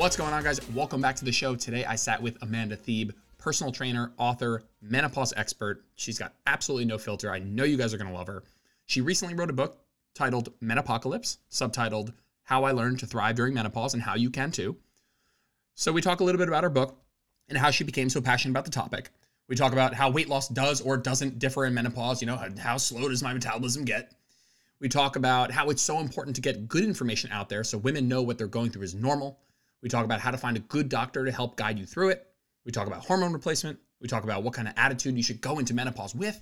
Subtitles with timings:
[0.00, 0.66] What's going on, guys?
[0.70, 1.54] Welcome back to the show.
[1.54, 5.84] Today I sat with Amanda Thebe, personal trainer, author, menopause expert.
[5.94, 7.30] She's got absolutely no filter.
[7.30, 8.42] I know you guys are going to love her.
[8.86, 9.76] She recently wrote a book
[10.14, 12.14] titled Menopocalypse, subtitled
[12.44, 14.74] How I Learned to Thrive During Menopause and How You Can Too.
[15.74, 16.96] So we talk a little bit about her book
[17.50, 19.10] and how she became so passionate about the topic.
[19.48, 22.22] We talk about how weight loss does or doesn't differ in menopause.
[22.22, 24.14] You know, how, how slow does my metabolism get?
[24.80, 28.08] We talk about how it's so important to get good information out there so women
[28.08, 29.38] know what they're going through is normal.
[29.82, 32.26] We talk about how to find a good doctor to help guide you through it.
[32.64, 33.78] We talk about hormone replacement.
[34.00, 36.40] We talk about what kind of attitude you should go into menopause with.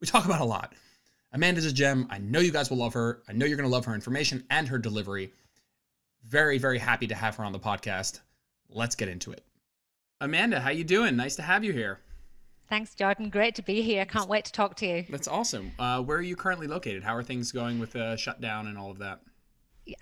[0.00, 0.74] We talk about a lot.
[1.32, 2.06] Amanda's a gem.
[2.10, 3.22] I know you guys will love her.
[3.28, 5.32] I know you're going to love her information and her delivery.
[6.24, 8.20] Very, very happy to have her on the podcast.
[8.68, 9.44] Let's get into it.
[10.20, 11.16] Amanda, how you doing?
[11.16, 12.00] Nice to have you here.
[12.68, 13.30] Thanks, Jordan.
[13.30, 14.04] Great to be here.
[14.06, 15.04] Can't wait to talk to you.
[15.08, 15.70] That's awesome.
[15.78, 17.04] Uh, where are you currently located?
[17.04, 19.20] How are things going with the shutdown and all of that?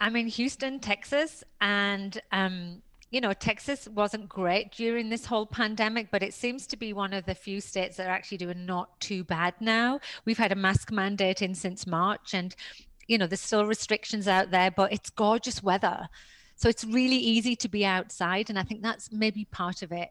[0.01, 6.09] I'm in Houston, Texas, and um, you know, Texas wasn't great during this whole pandemic,
[6.11, 8.99] but it seems to be one of the few states that are actually doing not
[9.01, 10.01] too bad now.
[10.25, 12.55] We've had a mask mandate in since March, and
[13.07, 16.09] you know, there's still restrictions out there, but it's gorgeous weather.
[16.57, 18.49] So it's really easy to be outside.
[18.49, 20.11] And I think that's maybe part of it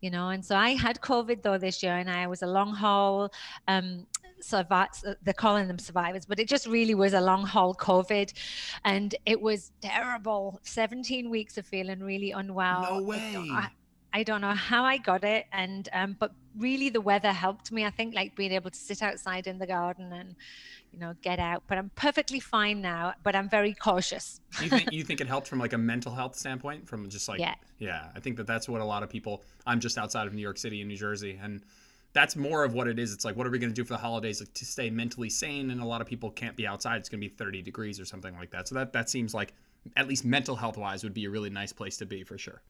[0.00, 2.72] you know and so i had covid though this year and i was a long
[2.72, 3.32] haul
[3.66, 4.06] um
[4.40, 4.88] survive
[5.22, 8.32] they're calling them survivors but it just really was a long haul covid
[8.84, 13.68] and it was terrible 17 weeks of feeling really unwell no way I,
[14.12, 17.84] I don't know how I got it, and um, but really the weather helped me.
[17.84, 20.34] I think like being able to sit outside in the garden and
[20.92, 21.64] you know get out.
[21.66, 23.14] But I'm perfectly fine now.
[23.22, 24.40] But I'm very cautious.
[24.62, 27.40] you think you think it helped from like a mental health standpoint, from just like
[27.40, 28.08] yeah, yeah.
[28.14, 29.44] I think that that's what a lot of people.
[29.66, 31.62] I'm just outside of New York City and New Jersey, and
[32.18, 33.12] that's more of what it is.
[33.12, 35.30] It's like, what are we going to do for the holidays like, to stay mentally
[35.30, 35.70] sane?
[35.70, 36.96] And a lot of people can't be outside.
[36.96, 38.66] It's going to be 30 degrees or something like that.
[38.66, 39.54] So that that seems like
[39.96, 42.60] at least mental health wise would be a really nice place to be for sure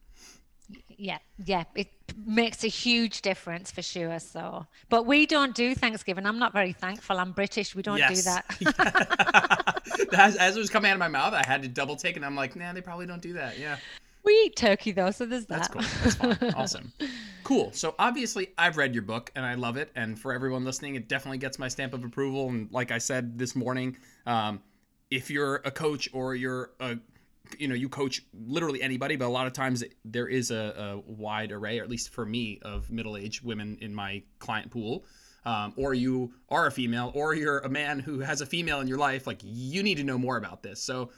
[0.98, 1.88] yeah yeah it
[2.26, 6.72] makes a huge difference for sure so but we don't do thanksgiving i'm not very
[6.72, 8.16] thankful i'm british we don't yes.
[8.16, 11.96] do that as, as, it was coming out of my mouth i had to double
[11.96, 13.78] take and i'm like nah they probably don't do that yeah
[14.24, 15.70] we eat turkey though so there's that.
[15.72, 16.28] that's cool.
[16.28, 16.52] That's fine.
[16.56, 16.92] Awesome.
[17.44, 17.72] Cool.
[17.72, 21.08] So obviously i've read your book and i love it and for everyone listening it
[21.08, 23.96] definitely gets my stamp of approval and like i said this morning
[24.26, 24.60] um,
[25.10, 26.98] if you're a coach or you're a
[27.58, 31.10] you know you coach literally anybody but a lot of times there is a, a
[31.10, 35.04] wide array or at least for me of middle-aged women in my client pool.
[35.44, 38.88] Um, or you are a female or you're a man who has a female in
[38.88, 40.82] your life like you need to know more about this.
[40.82, 41.10] So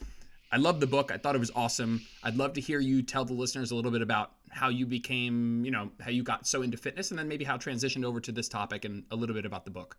[0.53, 1.11] i love the book.
[1.13, 2.03] I thought it was awesome.
[2.23, 5.65] I'd love to hear you tell the listeners a little bit about how you became
[5.65, 8.33] you know how you got so into fitness and then maybe how transitioned over to
[8.33, 9.97] this topic and a little bit about the book.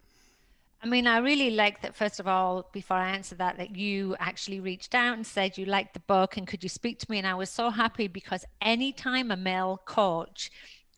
[0.84, 4.16] I mean, I really like that, first of all, before I answer that, that you
[4.17, 7.19] actually reached out and said you liked the book and could you speak to me?
[7.19, 10.50] And I was so happy because anytime a male coach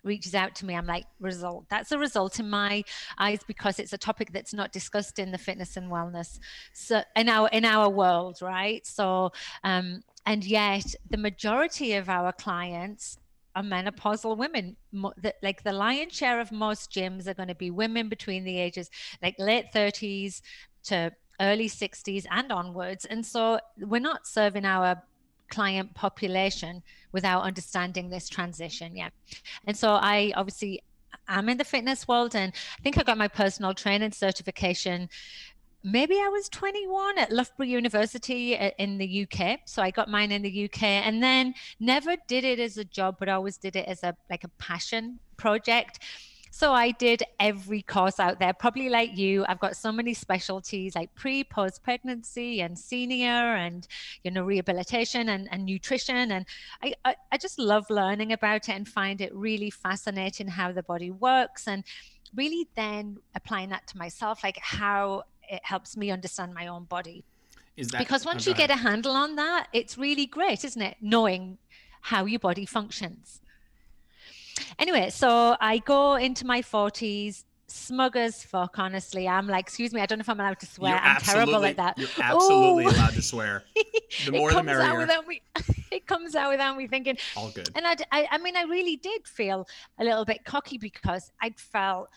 [0.03, 1.65] reaches out to me, I'm like, result.
[1.69, 2.83] That's a result in my
[3.17, 6.39] eyes because it's a topic that's not discussed in the fitness and wellness
[6.73, 8.85] so in our in our world, right?
[8.85, 9.31] So
[9.63, 13.17] um and yet the majority of our clients
[13.55, 14.75] are menopausal women.
[15.41, 18.89] like the lion's share of most gyms are going to be women between the ages
[19.21, 20.41] like late 30s
[20.85, 23.05] to early 60s and onwards.
[23.05, 25.03] And so we're not serving our
[25.53, 26.81] client population
[27.11, 28.95] without understanding this transition.
[28.95, 29.09] Yeah.
[29.65, 30.81] And so I obviously
[31.27, 35.09] I'm in the fitness world and I think I got my personal training certification
[35.83, 39.59] maybe I was 21 at Loughborough University in the UK.
[39.65, 43.17] So I got mine in the UK and then never did it as a job,
[43.19, 45.99] but always did it as a like a passion project.
[46.55, 49.43] So I did every course out there, probably like you.
[49.49, 53.87] I've got so many specialties like pre, post pregnancy and senior and,
[54.23, 56.31] you know, rehabilitation and, and nutrition.
[56.31, 56.45] And
[56.83, 60.83] I, I, I just love learning about it and find it really fascinating how the
[60.83, 61.83] body works and
[62.35, 67.23] really then applying that to myself, like how it helps me understand my own body.
[67.77, 70.83] Is that because once oh, you get a handle on that, it's really great, isn't
[70.83, 70.97] it?
[71.01, 71.57] Knowing
[72.01, 73.41] how your body functions.
[74.79, 79.27] Anyway, so I go into my 40s, smug as fuck, honestly.
[79.27, 80.91] I'm like, excuse me, I don't know if I'm allowed to swear.
[80.91, 81.97] You're I'm terrible at that.
[81.97, 82.89] You're absolutely Ooh.
[82.89, 83.63] allowed to swear.
[84.25, 85.07] The more the merrier.
[85.27, 85.41] Me,
[85.91, 87.17] it comes out without me thinking.
[87.35, 87.71] All good.
[87.73, 89.67] And I, I, I mean, I really did feel
[89.97, 92.09] a little bit cocky because I'd felt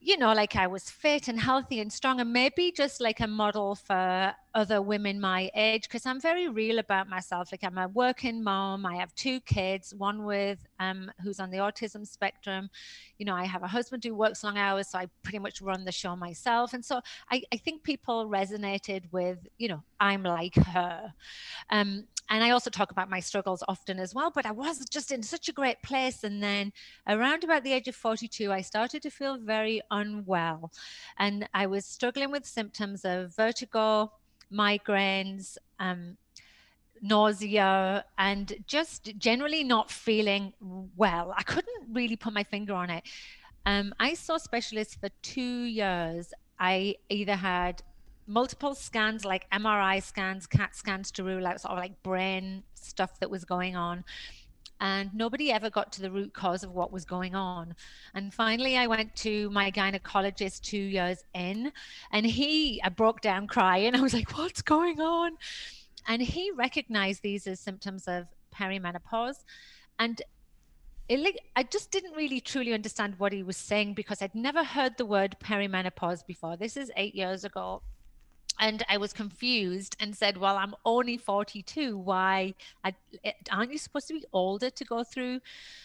[0.00, 3.26] you know, like I was fit and healthy and strong, and maybe just like a
[3.26, 7.50] model for other women my age, because I'm very real about myself.
[7.52, 11.58] Like I'm a working mom, I have two kids, one with um who's on the
[11.58, 12.70] autism spectrum.
[13.18, 15.84] You know, I have a husband who works long hours, so I pretty much run
[15.84, 16.72] the show myself.
[16.72, 21.12] And so I, I think people resonated with, you know, I'm like her.
[21.70, 25.12] Um, and I also talk about my struggles often as well, but I was just
[25.12, 26.24] in such a great place.
[26.24, 26.72] And then
[27.06, 30.70] around about the age of 42, I started to feel very unwell.
[31.18, 34.12] And I was struggling with symptoms of vertigo,
[34.52, 36.16] migraines, um,
[37.02, 40.52] nausea, and just generally not feeling
[40.96, 41.34] well.
[41.36, 43.04] I couldn't really put my finger on it.
[43.66, 46.32] Um, I saw specialists for two years.
[46.58, 47.82] I either had
[48.26, 53.18] multiple scans like MRI scans, CAT scans to rule out sort of like brain stuff
[53.20, 54.04] that was going on.
[54.80, 57.74] And nobody ever got to the root cause of what was going on.
[58.14, 61.72] And finally, I went to my gynecologist two years in,
[62.12, 63.94] and he, I broke down crying.
[63.96, 65.32] I was like, What's going on?
[66.08, 69.44] And he recognized these as symptoms of perimenopause.
[69.98, 70.20] And
[71.08, 74.96] it, I just didn't really truly understand what he was saying because I'd never heard
[74.96, 76.56] the word perimenopause before.
[76.56, 77.82] This is eight years ago
[78.60, 81.96] and I was confused and said, "Well, I'm only 42.
[81.96, 82.54] Why
[82.84, 82.94] I,
[83.24, 85.40] eh, aren't you supposed to be older to go through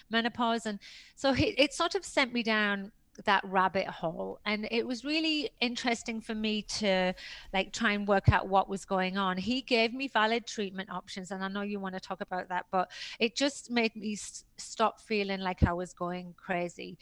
[0.10, 0.80] menopause?" And
[1.16, 2.92] so it, it sort of sent me down
[3.26, 7.14] that rabbit hole and it was really interesting for me to
[7.54, 9.38] like try and work out what was going on.
[9.38, 12.66] He gave me valid treatment options and i know you want to talk about that
[12.72, 12.90] but
[13.20, 14.18] it just made me
[14.58, 16.98] stop feeling like i was going crazy.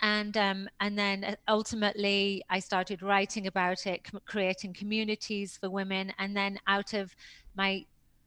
[0.00, 6.12] And um, and then uh, ultimately I started writing about it, creating communities for women,
[6.18, 7.14] and then out of
[7.54, 7.84] my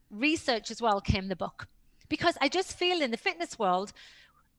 [0.09, 1.67] research as well came the book,
[2.07, 3.91] because I just feel in the fitness world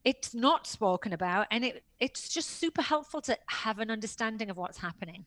[0.07, 4.55] it's not spoken about, and it it's just super helpful to have an understanding of
[4.55, 5.25] what's happening.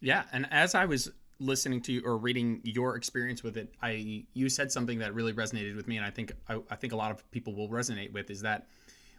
[0.00, 4.24] Yeah, and as I was listening to you or reading your experience with it, I
[4.34, 6.96] you said something that really resonated with me, and I think I, I think a
[6.96, 8.66] lot of people will resonate with is that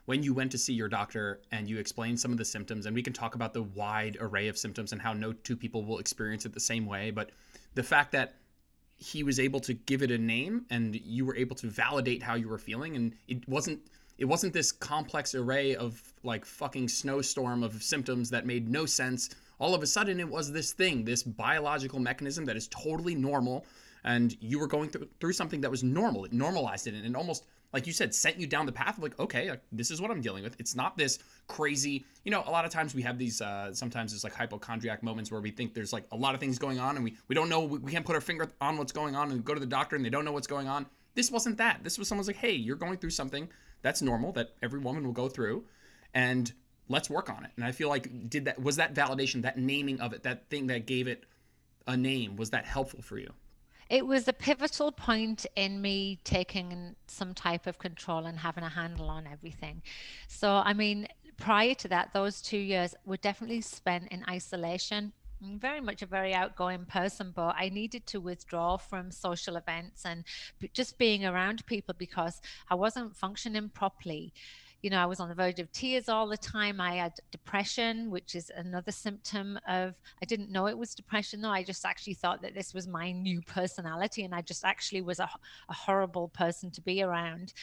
[0.03, 2.93] when you went to see your doctor and you explained some of the symptoms, and
[2.93, 5.99] we can talk about the wide array of symptoms and how no two people will
[5.99, 7.29] experience it the same way, but
[7.75, 8.35] the fact that
[8.97, 12.35] he was able to give it a name and you were able to validate how
[12.35, 13.79] you were feeling and it wasn't
[14.23, 19.29] it wasn't this complex array of like fucking snowstorm of symptoms that made no sense
[19.59, 23.65] all of a sudden it was this thing this biological mechanism that is totally normal
[24.05, 27.15] and you were going through, through something that was normal it normalized it and it
[27.17, 27.43] almost
[27.73, 30.11] like you said, sent you down the path of like, okay, like, this is what
[30.11, 30.55] I'm dealing with.
[30.59, 31.17] It's not this
[31.47, 35.01] crazy, you know, a lot of times we have these, uh, sometimes it's like hypochondriac
[35.01, 37.33] moments where we think there's like a lot of things going on and we, we
[37.33, 39.59] don't know, we, we can't put our finger on what's going on and go to
[39.59, 40.85] the doctor and they don't know what's going on.
[41.15, 41.83] This wasn't that.
[41.83, 43.49] This was someone's like, hey, you're going through something
[43.83, 45.65] that's normal that every woman will go through
[46.13, 46.51] and
[46.89, 47.51] let's work on it.
[47.55, 50.67] And I feel like, did that, was that validation, that naming of it, that thing
[50.67, 51.25] that gave it
[51.85, 53.31] a name, was that helpful for you?
[53.89, 58.69] it was a pivotal point in me taking some type of control and having a
[58.69, 59.83] handle on everything.
[60.27, 61.07] So, I mean,
[61.37, 65.13] prior to that, those two years were definitely spent in isolation.
[65.43, 70.05] I'm very much a very outgoing person, but I needed to withdraw from social events
[70.05, 70.23] and
[70.73, 74.33] just being around people because I wasn't functioning properly
[74.83, 76.81] you know, I was on the verge of tears all the time.
[76.81, 81.49] I had depression, which is another symptom of, I didn't know it was depression though.
[81.49, 84.25] I just actually thought that this was my new personality.
[84.25, 85.29] And I just actually was a,
[85.69, 87.53] a horrible person to be around.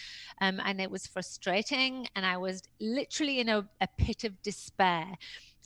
[0.40, 2.08] Um, and it was frustrating.
[2.16, 5.06] And I was literally in a, a pit of despair.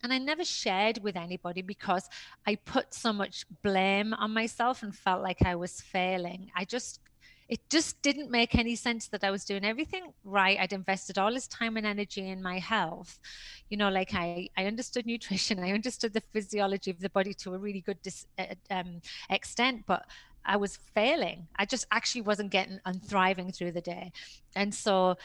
[0.04, 2.10] And I never shared with anybody because
[2.46, 6.50] I put so much blame on myself and felt like I was failing.
[6.54, 7.00] I just
[7.48, 10.58] it just didn't make any sense that I was doing everything right.
[10.58, 13.18] I'd invested all this time and energy in my health.
[13.68, 17.54] You know, like I, I understood nutrition, I understood the physiology of the body to
[17.54, 20.06] a really good dis, uh, um, extent, but
[20.44, 21.48] I was failing.
[21.56, 24.12] I just actually wasn't getting and thriving through the day.
[24.54, 25.16] And so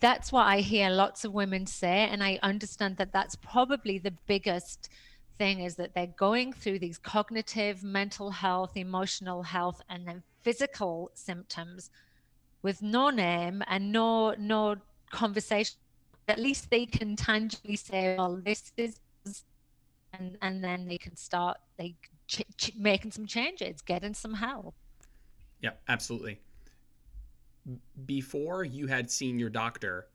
[0.00, 2.08] that's what I hear lots of women say.
[2.10, 4.88] And I understand that that's probably the biggest
[5.38, 11.10] thing is that they're going through these cognitive, mental health, emotional health, and then physical
[11.14, 11.90] symptoms
[12.62, 14.76] with no name and no no
[15.10, 15.76] conversation
[16.28, 18.98] at least they can tangibly say well this is
[20.12, 24.74] and and then they can start like ch- ch- making some changes getting some help
[25.60, 26.38] yeah absolutely
[28.06, 30.08] before you had seen your doctor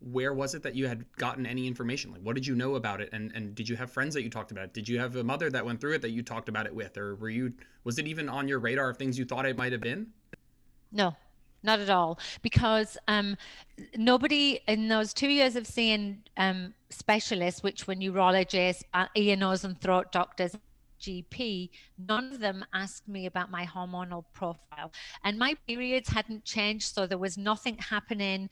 [0.00, 2.10] where was it that you had gotten any information?
[2.10, 3.10] Like what did you know about it?
[3.12, 4.72] And and did you have friends that you talked about it?
[4.72, 6.96] did you have a mother that went through it that you talked about it with?
[6.96, 7.52] Or were you
[7.84, 10.06] was it even on your radar of things you thought it might have been?
[10.90, 11.14] No
[11.62, 12.18] not at all.
[12.42, 13.36] Because um,
[13.96, 19.64] nobody in those two years of seeing um, specialists which were neurologists uh, ear nose
[19.64, 20.56] and throat doctors
[21.00, 24.92] GP, none of them asked me about my hormonal profile.
[25.24, 28.50] And my periods hadn't changed, so there was nothing happening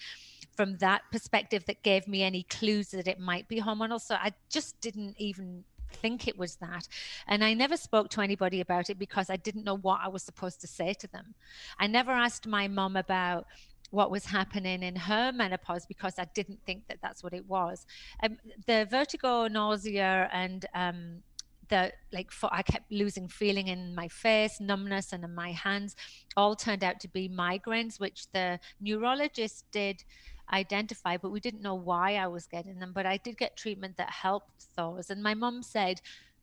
[0.57, 4.01] from that perspective that gave me any clues that it might be hormonal.
[4.01, 6.89] So I just didn't even think it was that.
[7.27, 10.23] And I never spoke to anybody about it because I didn't know what I was
[10.23, 11.35] supposed to say to them.
[11.79, 13.47] I never asked my mom about
[13.91, 17.87] what was happening in her menopause because I didn't think that that's what it was.
[18.23, 18.37] Um,
[18.67, 21.23] the vertigo, nausea, and um,
[21.69, 25.97] the like for, I kept losing feeling in my face, numbness, and in my hands,
[26.37, 30.05] all turned out to be migraines, which the neurologist did
[30.53, 32.93] identify, but we didn't know why I was getting them.
[32.93, 35.11] But I did get treatment that helped those.
[35.11, 36.01] And my mum said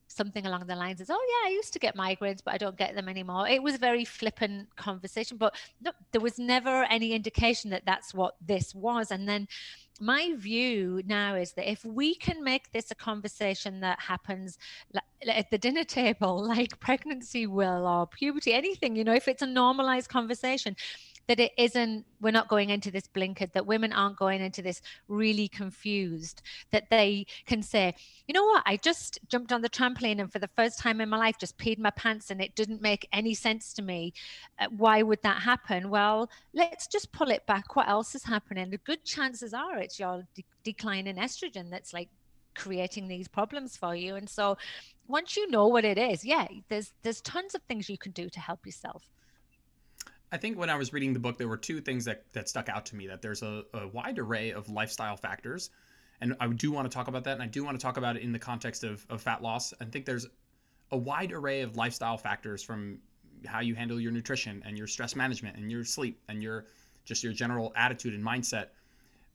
[0.07, 2.77] something along the lines of, "Oh yeah, I used to get migraines, but I don't
[2.77, 7.13] get them anymore." It was a very flippant conversation, but no, there was never any
[7.13, 9.11] indication that that's what this was.
[9.11, 9.47] And then
[9.99, 14.57] my view now is that if we can make this a conversation that happens
[15.27, 19.47] at the dinner table, like pregnancy will or puberty, anything, you know, if it's a
[19.47, 20.75] normalized conversation,
[21.27, 24.81] that it isn't we're not going into this blinkered that women aren't going into this
[25.07, 26.41] really confused
[26.71, 27.93] that they can say
[28.27, 28.63] you know what?
[28.65, 31.57] I just jumped on the trampoline and for the first time in my life just
[31.57, 34.13] peed my pants and it didn't make any sense to me.
[34.59, 35.89] Uh, why would that happen?
[35.89, 37.75] Well let's just pull it back.
[37.75, 38.69] What else is happening?
[38.69, 42.09] The good chances are it's your de- decline in estrogen that's like
[42.55, 44.15] creating these problems for you.
[44.15, 44.57] And so
[45.07, 48.29] once you know what it is yeah there's there's tons of things you can do
[48.29, 49.03] to help yourself
[50.35, 52.67] I think when I was reading the book, there were two things that, that stuck
[52.67, 55.69] out to me that there's a, a wide array of lifestyle factors.
[56.19, 57.35] And I do want to talk about that.
[57.35, 59.73] And I do want to talk about it in the context of, of fat loss.
[59.79, 60.27] I think there's
[60.91, 62.99] a wide array of lifestyle factors from
[63.45, 66.65] how you handle your nutrition and your stress management and your sleep and your
[67.05, 68.67] just your general attitude and mindset.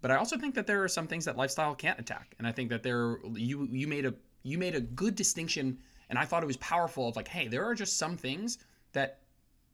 [0.03, 2.35] But I also think that there are some things that lifestyle can't attack.
[2.37, 5.79] And I think that there you you made a you made a good distinction
[6.11, 8.59] and I thought it was powerful of like, hey, there are just some things
[8.93, 9.21] that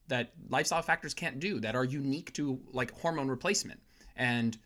[0.08, 3.80] that lifestyle factors can't do that are unique to like hormone replacement.
[4.16, 4.56] And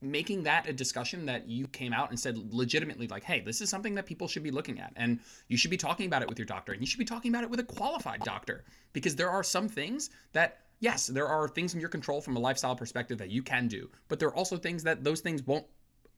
[0.00, 3.70] making that a discussion that you came out and said legitimately like hey this is
[3.70, 6.36] something that people should be looking at and you should be talking about it with
[6.36, 8.64] your doctor and you should be talking about it with a qualified doctor.
[8.92, 12.40] Because there are some things that yes there are things in your control from a
[12.40, 15.64] lifestyle perspective that you can do but there are also things that those things won't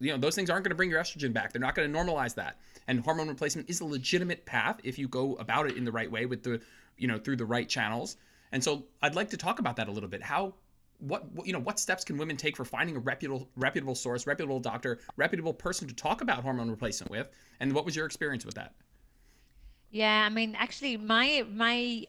[0.01, 1.53] you know those things aren't going to bring your estrogen back.
[1.53, 2.59] They're not going to normalize that.
[2.89, 6.11] And hormone replacement is a legitimate path if you go about it in the right
[6.11, 6.61] way with the
[6.97, 8.17] you know through the right channels
[8.53, 10.23] and so I'd like to talk about that a little bit.
[10.23, 10.55] How
[10.99, 14.61] what you know what steps can women take for finding a reputable reputable source, reputable
[14.61, 17.29] doctor, reputable person to talk about hormone replacement with?
[17.61, 18.75] And what was your experience with that?
[19.91, 22.07] Yeah, I mean, actually, my my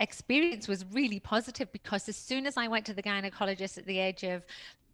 [0.00, 3.98] experience was really positive because as soon as I went to the gynecologist at the
[3.98, 4.44] age of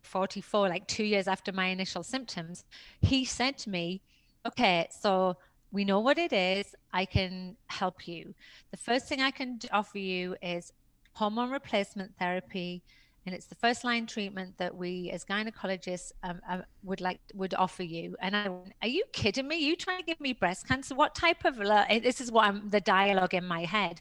[0.02, 2.64] 44, like two years after my initial symptoms,
[3.00, 4.00] he said to me,
[4.46, 5.36] "Okay, so
[5.72, 6.74] we know what it is.
[6.92, 8.34] I can help you.
[8.70, 10.72] The first thing I can offer you is
[11.12, 12.82] hormone replacement therapy,
[13.26, 17.54] and it's the first line treatment that we as gynecologists um, uh, would like would
[17.54, 18.16] offer you.
[18.20, 18.48] And I,
[18.82, 19.56] are you kidding me?
[19.56, 20.94] You trying to give me breast cancer?
[20.94, 21.56] What type of?
[21.56, 24.00] This is what I'm the dialogue in my head.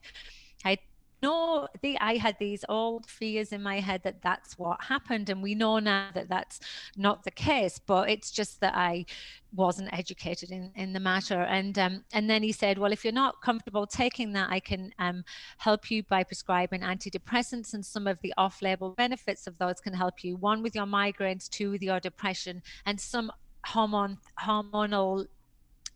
[0.66, 0.78] I
[1.22, 5.42] no, the, I had these old fears in my head that that's what happened, and
[5.42, 6.60] we know now that that's
[6.96, 7.80] not the case.
[7.80, 9.06] But it's just that I
[9.54, 11.42] wasn't educated in, in the matter.
[11.42, 14.94] And um, and then he said, well, if you're not comfortable taking that, I can
[15.00, 15.24] um,
[15.58, 20.24] help you by prescribing antidepressants, and some of the off-label benefits of those can help
[20.24, 20.38] you.
[20.38, 23.32] One with your migraines, two with your depression, and some
[23.66, 25.26] hormone hormonal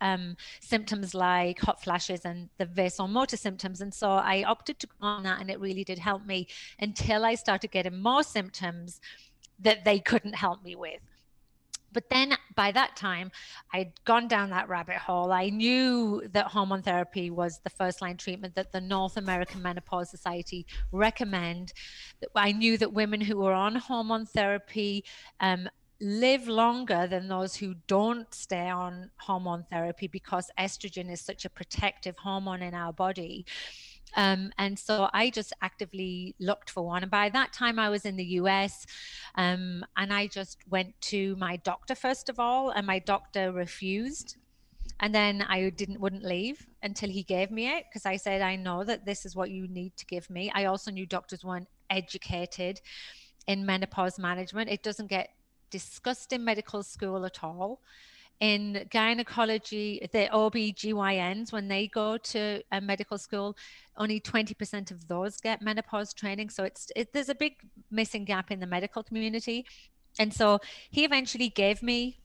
[0.03, 3.81] um, symptoms like hot flashes and the vasomotor symptoms.
[3.81, 6.48] And so I opted to go on that, and it really did help me
[6.79, 9.01] until I started getting more symptoms
[9.60, 11.00] that they couldn't help me with.
[11.93, 13.31] But then by that time,
[13.72, 15.31] I'd gone down that rabbit hole.
[15.31, 20.10] I knew that hormone therapy was the first line treatment that the North American Menopause
[20.10, 21.72] Society recommend.
[22.36, 25.05] I knew that women who were on hormone therapy
[25.39, 25.69] um,
[26.03, 31.50] live longer than those who don't stay on hormone therapy because estrogen is such a
[31.50, 33.45] protective hormone in our body.
[34.15, 37.03] Um, and so I just actively looked for one.
[37.03, 38.86] And by that time, I was in the US,
[39.36, 44.36] um, and I just went to my doctor first of all, and my doctor refused.
[45.00, 48.55] And then I didn't wouldn't leave until he gave me it because I said I
[48.55, 50.51] know that this is what you need to give me.
[50.53, 52.79] I also knew doctors weren't educated
[53.48, 54.69] in menopause management.
[54.69, 55.29] It doesn't get
[55.80, 57.82] discussed in medical school at all.
[58.39, 63.56] In gynecology, the OB-GYNs, when they go to a medical school,
[63.98, 66.50] only 20% of those get menopause training.
[66.50, 67.56] So it's it, there's a big
[67.89, 69.65] missing gap in the medical community.
[70.20, 70.60] And so
[70.92, 72.18] he eventually gave me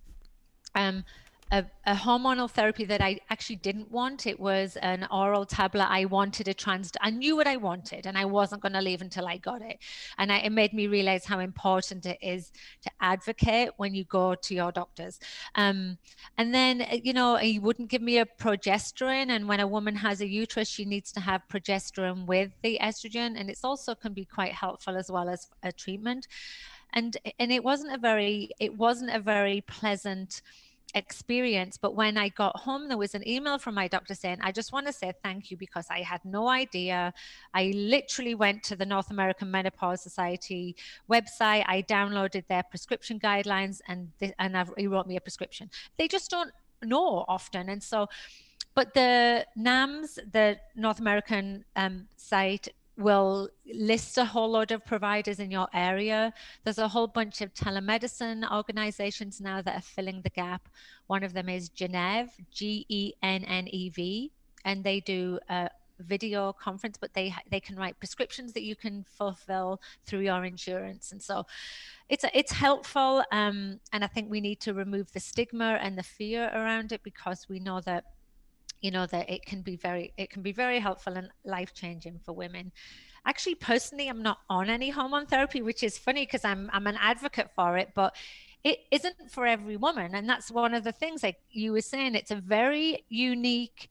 [0.75, 1.05] um,
[1.51, 4.27] a, a, hormonal therapy that I actually didn't want.
[4.27, 5.87] It was an oral tablet.
[5.89, 6.93] I wanted a trans.
[7.01, 9.79] I knew what I wanted, and I wasn't going to leave until I got it.
[10.19, 12.53] And I, it made me realize how important it is
[12.83, 15.21] to advocate when you go to your doctors.
[15.55, 15.99] Um,
[16.37, 19.31] and then you know he wouldn't give me a progesterone.
[19.31, 23.39] And when a woman has a uterus, she needs to have progesterone with the estrogen,
[23.39, 26.29] and it's also can be quite helpful as well as a treatment.
[26.93, 30.43] And and it wasn't a very it wasn't a very pleasant
[30.95, 31.77] experience.
[31.77, 34.73] But when I got home, there was an email from my doctor saying, I just
[34.73, 37.13] want to say thank you because I had no idea.
[37.55, 40.77] I literally went to the North American Menopause Society
[41.11, 41.65] website.
[41.67, 45.71] I downloaded their prescription guidelines and, and I've, he wrote me a prescription.
[45.99, 46.51] They just don't
[46.83, 47.69] know often.
[47.69, 48.09] And so,
[48.75, 52.69] but the NAMS, the North American um, site,
[52.99, 56.33] will list a whole lot of providers in your area.
[56.65, 60.69] There's a whole bunch of telemedicine organizations now that are filling the gap.
[61.07, 64.33] One of them is Gennev, G E N N E V,
[64.65, 69.05] and they do a video conference, but they they can write prescriptions that you can
[69.09, 71.47] fulfill through your insurance, and so
[72.09, 73.23] it's it's helpful.
[73.31, 77.03] Um, and I think we need to remove the stigma and the fear around it
[77.03, 78.05] because we know that
[78.81, 82.19] you know that it can be very it can be very helpful and life changing
[82.25, 82.73] for women.
[83.27, 86.97] Actually personally i'm not on any hormone therapy which is funny because i'm i'm an
[86.99, 88.17] advocate for it but
[88.65, 92.15] it isn't for every woman and that's one of the things like you were saying
[92.15, 93.91] it's a very unique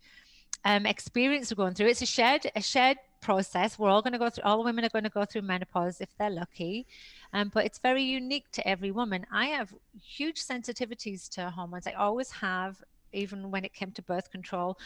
[0.66, 1.88] um, experience we're going through.
[1.88, 3.78] It's a shared a shared process.
[3.78, 6.10] We're all going to go through all women are going to go through menopause if
[6.18, 6.88] they're lucky
[7.34, 9.26] um, but it's very unique to every woman.
[9.32, 11.88] I have huge sensitivities to hormones.
[11.88, 12.84] I always have
[13.14, 14.78] even when it came to birth control.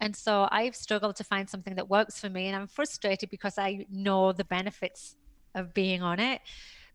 [0.00, 2.46] And so I've struggled to find something that works for me.
[2.48, 5.16] And I'm frustrated because I know the benefits
[5.54, 6.40] of being on it.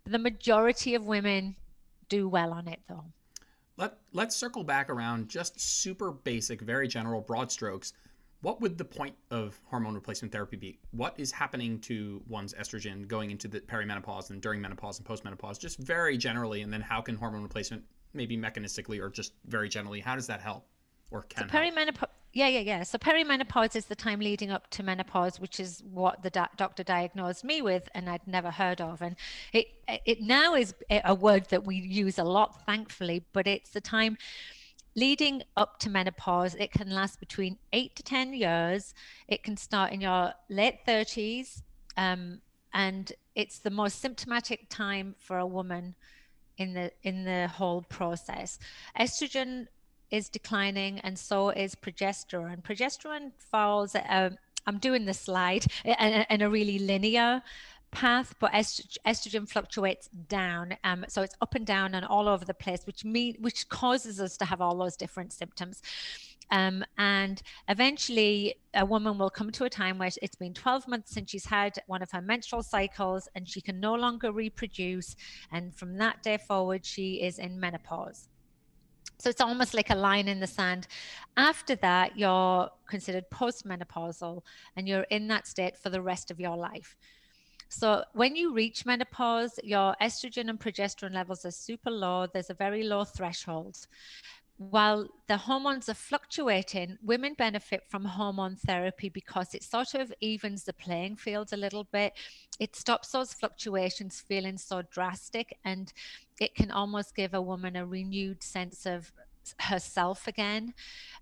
[0.05, 1.55] The majority of women
[2.09, 3.05] do well on it, though.
[3.77, 7.93] Let, let's circle back around just super basic, very general, broad strokes.
[8.41, 10.79] What would the point of hormone replacement therapy be?
[10.91, 15.59] What is happening to one's estrogen going into the perimenopause and during menopause and postmenopause,
[15.59, 16.61] just very generally?
[16.61, 20.41] And then how can hormone replacement maybe mechanistically or just very generally, how does that
[20.41, 20.65] help
[21.11, 22.07] or can so perimenopause?
[22.33, 22.83] Yeah, yeah, yeah.
[22.83, 26.81] So perimenopause is the time leading up to menopause, which is what the do- doctor
[26.81, 29.01] diagnosed me with, and I'd never heard of.
[29.01, 29.17] And
[29.51, 29.67] it
[30.05, 33.25] it now is a word that we use a lot, thankfully.
[33.33, 34.17] But it's the time
[34.95, 36.55] leading up to menopause.
[36.55, 38.93] It can last between eight to ten years.
[39.27, 41.63] It can start in your late thirties,
[41.97, 42.39] um,
[42.73, 45.95] and it's the most symptomatic time for a woman
[46.61, 48.59] in the in the whole process.
[48.99, 49.67] Estrogen
[50.11, 52.61] is declining, and so is progesterone.
[52.61, 53.95] Progesterone falls.
[53.95, 54.29] Uh,
[54.67, 57.41] I'm doing the slide in, in a really linear
[57.91, 60.77] path, but estrogen fluctuates down.
[60.83, 64.19] Um, so it's up and down and all over the place, which mean which causes
[64.19, 65.81] us to have all those different symptoms.
[66.51, 71.13] Um, and eventually, a woman will come to a time where it's been 12 months
[71.13, 75.15] since she's had one of her menstrual cycles and she can no longer reproduce.
[75.51, 78.27] And from that day forward, she is in menopause.
[79.17, 80.87] So it's almost like a line in the sand.
[81.37, 84.41] After that, you're considered postmenopausal
[84.75, 86.95] and you're in that state for the rest of your life.
[87.69, 92.27] So when you reach menopause, your estrogen and progesterone levels are super low.
[92.33, 93.77] There's a very low threshold
[94.69, 100.63] while the hormones are fluctuating, women benefit from hormone therapy because it sort of evens
[100.63, 102.13] the playing field a little bit.
[102.59, 105.91] It stops those fluctuations feeling so drastic and
[106.39, 109.11] it can almost give a woman a renewed sense of
[109.59, 110.73] herself again.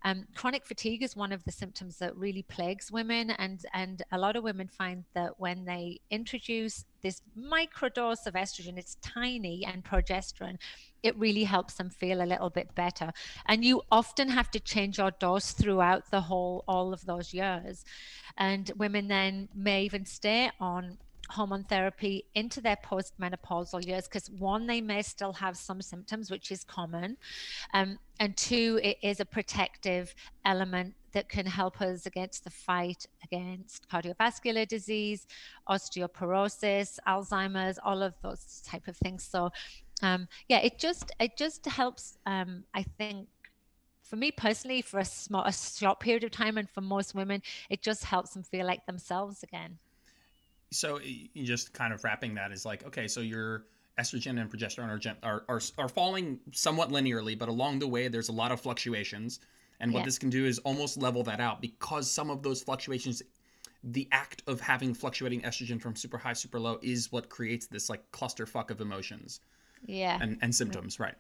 [0.04, 4.18] Um, chronic fatigue is one of the symptoms that really plagues women, and and a
[4.18, 9.84] lot of women find that when they introduce this microdose of estrogen, it's tiny, and
[9.84, 10.58] progesterone,
[11.04, 13.12] it really helps them feel a little bit better.
[13.46, 17.86] And you often have to change your dose throughout the whole all of those years,
[18.38, 20.98] and women then may even stay on
[21.30, 26.52] hormone therapy into their postmenopausal years because one they may still have some symptoms which
[26.52, 27.16] is common
[27.74, 30.14] um, and two it is a protective
[30.46, 35.28] element that can help us against the fight against cardiovascular disease
[35.70, 39.52] osteoporosis alzheimer's all of those type of things so
[40.02, 43.28] um, yeah it just it just helps um, i think
[44.10, 47.42] for me personally for a small a short period of time and for most women
[47.70, 49.78] it just helps them feel like themselves again.
[50.72, 53.66] So you just kind of wrapping that is like okay so your
[54.00, 58.30] estrogen and progesterone are, are, are, are falling somewhat linearly but along the way there's
[58.30, 59.40] a lot of fluctuations.
[59.82, 60.06] And what yeah.
[60.06, 63.22] this can do is almost level that out because some of those fluctuations
[63.82, 67.90] the act of having fluctuating estrogen from super high super low is what creates this
[67.90, 69.40] like clusterfuck of emotions
[69.86, 71.16] yeah and, and symptoms right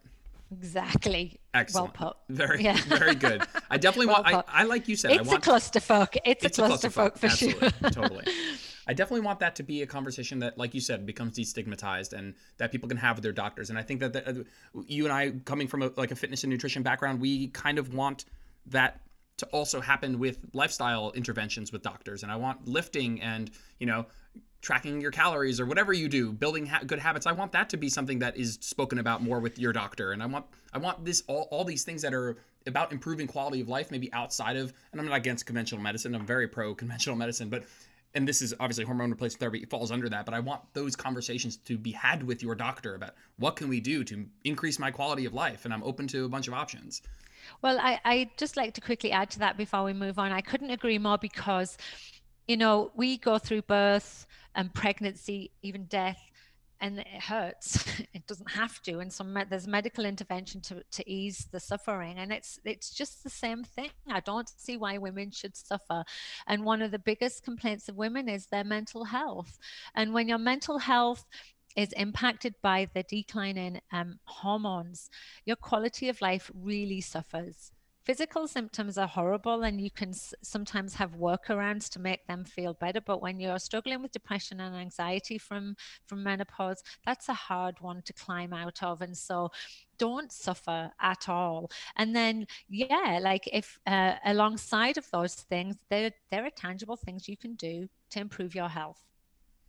[0.52, 1.40] Exactly.
[1.54, 2.00] Excellent.
[2.00, 2.36] Well put.
[2.36, 2.78] Very, yeah.
[2.88, 3.44] very good.
[3.70, 4.48] I definitely well want.
[4.50, 5.12] I, I, like you said.
[5.12, 6.18] It's I want, a clusterfuck.
[6.26, 7.70] It's, it's a clusterfuck, for Absolutely.
[7.70, 7.90] sure.
[7.92, 8.26] totally.
[8.88, 12.34] I definitely want that to be a conversation that, like you said, becomes destigmatized and
[12.58, 13.70] that people can have with their doctors.
[13.70, 16.44] And I think that the, uh, you and I, coming from a, like a fitness
[16.44, 18.26] and nutrition background, we kind of want
[18.66, 19.02] that
[19.38, 22.24] to also happen with lifestyle interventions with doctors.
[22.24, 24.08] And I want lifting and you know
[24.62, 27.78] tracking your calories or whatever you do building ha- good habits i want that to
[27.78, 30.12] be something that is spoken about more with your doctor.
[30.12, 32.38] And i want i want this all, all these things that are
[32.68, 36.26] about improving quality of life maybe outside of and i'm not against conventional medicine i'm
[36.26, 37.64] very pro conventional medicine but
[38.16, 41.56] and this is obviously hormone replacement therapy falls under that but i want those conversations
[41.58, 45.26] to be had with your doctor about what can we do to increase my quality
[45.26, 47.02] of life and i'm open to a bunch of options.
[47.62, 50.34] Well i i just like to quickly add to that before we move on.
[50.34, 51.78] I couldn't agree more because
[52.50, 56.20] you know we go through birth and pregnancy, even death,
[56.82, 57.86] and it hurts.
[58.14, 62.34] it doesn't have to, and some there's medical intervention to, to ease the suffering, and
[62.34, 63.92] it's it's just the same thing.
[64.10, 66.04] I don't see why women should suffer.
[66.48, 69.60] And one of the biggest complaints of women is their mental health.
[69.94, 71.26] And when your mental health
[71.76, 75.12] is impacted by the decline in um, hormones,
[75.46, 77.72] your quality of life really suffers
[78.10, 82.74] physical symptoms are horrible and you can s- sometimes have workarounds to make them feel
[82.74, 85.76] better but when you're struggling with depression and anxiety from
[86.08, 89.52] from menopause that's a hard one to climb out of and so
[90.00, 91.70] don't suffer at all.
[91.98, 97.28] And then yeah like if uh, alongside of those things there there are tangible things
[97.30, 99.04] you can do to improve your health.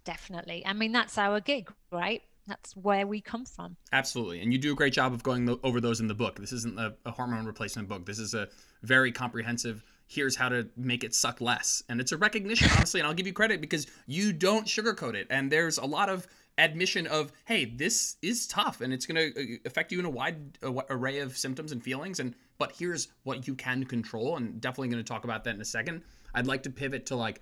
[0.06, 0.64] Definitely.
[0.64, 3.76] I mean that's our gig right that's where we come from.
[3.92, 4.40] Absolutely.
[4.40, 6.38] And you do a great job of going over those in the book.
[6.38, 8.04] This isn't a, a, hormone replacement book.
[8.04, 8.48] This is a
[8.82, 11.84] very comprehensive here's how to make it suck less.
[11.88, 15.28] And it's a recognition, honestly, and I'll give you credit because you don't sugarcoat it.
[15.30, 16.26] And there's a lot of
[16.58, 20.10] admission of, hey, this is tough and it's going to uh, affect you in a
[20.10, 22.18] wide array of symptoms and feelings.
[22.18, 24.36] And but here's what you can control.
[24.36, 26.02] And definitely going to talk about that in a second.
[26.34, 27.40] I'd like to pivot to like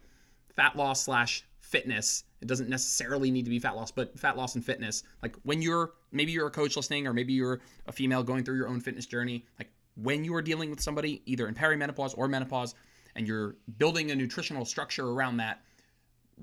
[0.55, 2.25] fat loss slash fitness.
[2.41, 5.03] It doesn't necessarily need to be fat loss, but fat loss and fitness.
[5.23, 8.57] Like when you're maybe you're a coach listening, or maybe you're a female going through
[8.57, 9.45] your own fitness journey.
[9.59, 12.75] Like when you are dealing with somebody either in perimenopause or menopause,
[13.17, 15.63] and you're building a nutritional structure around that.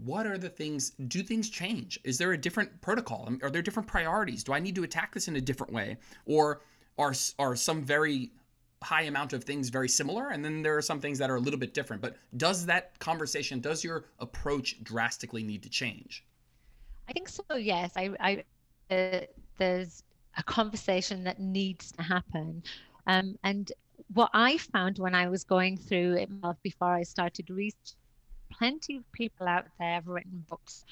[0.03, 0.89] What are the things?
[1.08, 1.97] Do things change?
[2.03, 3.29] Is there a different protocol?
[3.41, 4.43] Are there different priorities?
[4.43, 6.62] Do I need to attack this in a different way, or
[6.97, 8.31] are are some very
[8.83, 11.39] high amount of things very similar and then there are some things that are a
[11.39, 12.01] little bit different.
[12.01, 16.23] But does that conversation does your approach drastically need to change?
[17.07, 17.93] I think so yes.
[17.95, 18.43] I, I
[18.93, 19.21] uh,
[19.57, 20.03] there's
[20.38, 22.63] a conversation that needs to happen.
[23.07, 23.71] Um, and
[24.13, 26.29] what i found when i was going through it
[26.61, 27.95] before i started research
[28.51, 30.85] plenty of people out there have written books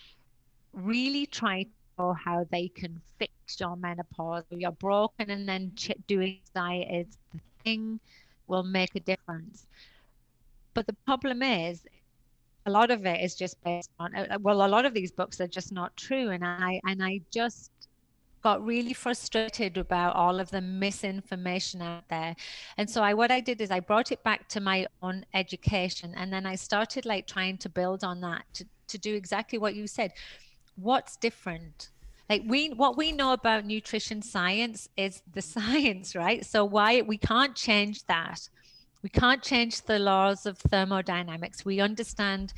[0.74, 1.66] really try
[1.98, 4.44] to how they can fix your menopause.
[4.50, 8.00] You're broken and then ch- doing diet is the thing
[8.48, 9.68] will make a difference.
[10.74, 11.84] But the problem is,
[12.66, 15.42] a lot of it is just based on uh, well, a lot of these books
[15.42, 17.72] are just not true, and I and I just
[18.44, 22.36] got really frustrated about all of the misinformation out there.
[22.78, 26.14] And so I what I did is I brought it back to my own education
[26.18, 29.76] and then I started like trying to build on that to, to do exactly what
[29.76, 30.12] you said.
[30.76, 31.90] What's different?
[32.30, 36.46] Like we what we know about nutrition science is the science right?
[36.46, 38.50] So why we can't change that.
[39.02, 41.66] We can't change the laws of thermodynamics.
[41.66, 42.54] We understand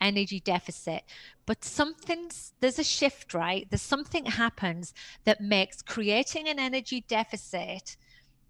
[0.00, 1.02] energy deficit.
[1.44, 3.66] But something's there's a shift right?
[3.68, 7.96] There's something happens that makes creating an energy deficit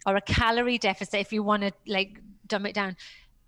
[0.07, 2.97] or a calorie deficit if you want to like dumb it down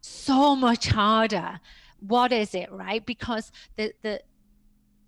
[0.00, 1.60] so much harder.
[2.00, 3.04] What is it right?
[3.04, 4.22] Because the the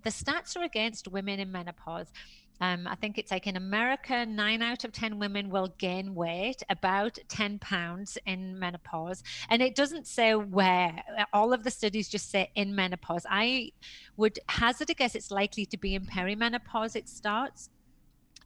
[0.02, 2.12] the stats are against women in menopause.
[2.60, 6.62] Um, I think it's like in America, nine out of 10 women will gain weight,
[6.70, 9.24] about 10 pounds in menopause.
[9.48, 13.26] And it doesn't say where, all of the studies just say in menopause.
[13.28, 13.72] I
[14.16, 17.68] would hazard a guess it's likely to be in perimenopause it starts.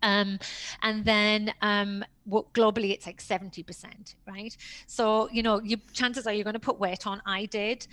[0.02, 0.38] Um,
[0.82, 4.56] and then um, globally it's like 70%, right?
[4.86, 7.20] So, you know, you, chances are you're going to put weight on.
[7.26, 7.86] I did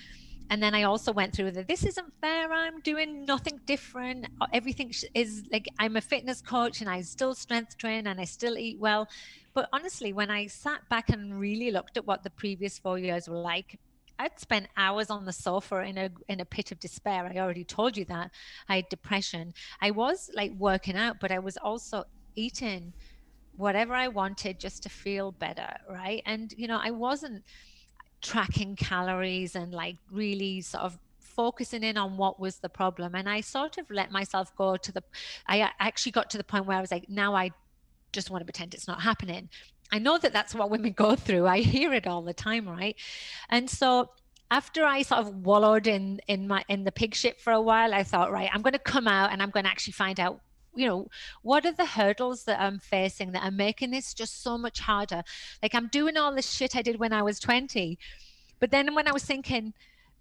[0.50, 2.52] and then I also went through that this isn't fair.
[2.52, 4.28] I'm doing nothing different.
[4.42, 8.26] Uh, everything is like I'm a fitness coach and I still strength train and I
[8.26, 9.08] still eat well.
[9.54, 13.28] But honestly, when I sat back and really looked at what the previous four years
[13.28, 13.80] were like,
[14.20, 17.32] I'd spent hours on the sofa in a in a pit of despair.
[17.34, 18.32] I already told you that
[18.70, 19.54] I had depression.
[19.82, 22.04] I was like working out, but I was also
[22.36, 22.94] eating
[23.56, 26.22] whatever I wanted just to feel better, right?
[26.26, 27.44] And you know, I wasn't
[28.24, 33.28] tracking calories and like really sort of focusing in on what was the problem and
[33.28, 35.04] i sort of let myself go to the
[35.48, 37.50] i actually got to the point where i was like now i
[38.14, 39.50] just want to pretend it's not happening.
[39.92, 41.48] I know that that's what women go through.
[41.48, 42.96] I hear it all the time, right?
[43.50, 44.12] And so
[44.52, 47.94] after I sort of wallowed in in my in the pig shit for a while,
[47.94, 50.40] I thought, right, I'm going to come out and I'm going to actually find out
[50.76, 51.08] you know
[51.42, 55.24] what are the hurdles that i'm facing that are making this just so much harder
[55.62, 57.98] like i'm doing all the shit i did when i was 20
[58.60, 59.74] but then when i was thinking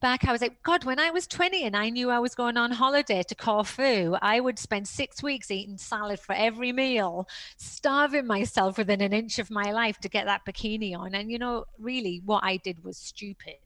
[0.03, 2.59] back, I was like, God, when I was 20 and I knew I was going
[2.59, 8.27] on holiday to Corfu, I would spend six weeks eating salad for every meal, starving
[8.27, 11.15] myself within an inch of my life to get that bikini on.
[11.15, 13.61] And, you know, really what I did was stupid.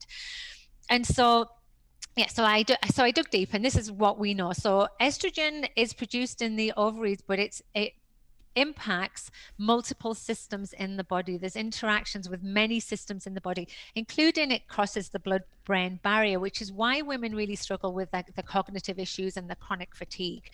[0.88, 1.46] And so,
[2.16, 4.52] yeah, so I so I dug deep, and this is what we know.
[4.52, 7.92] So estrogen is produced in the ovaries, but it's it
[8.56, 11.36] impacts multiple systems in the body.
[11.36, 16.40] There's interactions with many systems in the body, including it crosses the blood brain barrier,
[16.40, 20.50] which is why women really struggle with the, the cognitive issues and the chronic fatigue.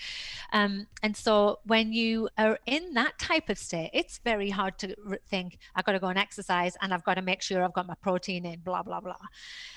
[0.52, 4.96] Um, and so when you are in that type of state, it's very hard to
[5.28, 7.86] think, I've got to go and exercise and I've got to make sure I've got
[7.86, 9.14] my protein in, blah, blah, blah.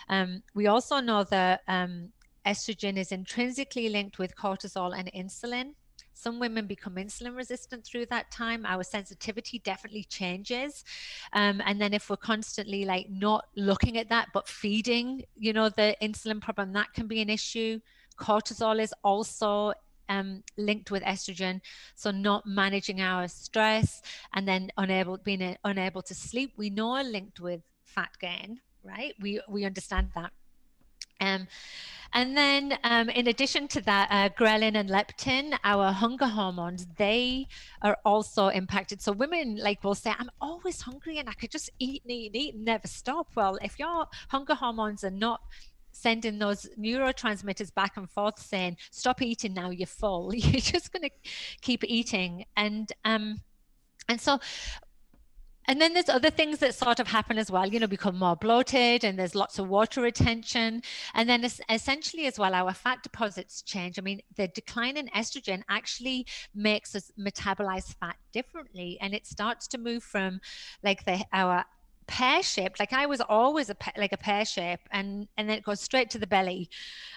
[0.09, 2.09] Um, we also know that um,
[2.45, 5.73] estrogen is intrinsically linked with cortisol and insulin.
[6.15, 8.65] Some women become insulin resistant through that time.
[8.65, 10.83] Our sensitivity definitely changes.
[11.33, 15.69] Um, and then if we're constantly like not looking at that, but feeding, you know,
[15.69, 17.79] the insulin problem, that can be an issue.
[18.17, 19.73] Cortisol is also
[20.09, 21.61] um, linked with estrogen.
[21.95, 24.01] So not managing our stress
[24.33, 29.13] and then unable being unable to sleep, we know are linked with fat gain, right?
[29.19, 30.31] We we understand that.
[31.19, 31.47] Um,
[32.13, 37.47] and then, um, in addition to that, uh, ghrelin and leptin, our hunger hormones, they
[37.81, 39.01] are also impacted.
[39.01, 42.27] So women like will say, "I'm always hungry and I could just eat and eat
[42.27, 45.41] and eat and never stop." Well, if your hunger hormones are not
[45.91, 51.03] sending those neurotransmitters back and forth saying, "Stop eating now, you're full," you're just going
[51.03, 51.29] to
[51.61, 53.41] keep eating, and um,
[54.07, 54.39] and so
[55.67, 58.35] and then there's other things that sort of happen as well, you know, become more
[58.35, 60.81] bloated and there's lots of water retention.
[61.13, 63.97] And then essentially as well, our fat deposits change.
[63.97, 68.97] I mean, the decline in estrogen actually makes us metabolize fat differently.
[69.01, 70.39] And it starts to move from
[70.83, 71.65] like the our
[72.07, 75.63] pear shaped like i was always a like a pear shape and and then it
[75.63, 76.69] goes straight to the belly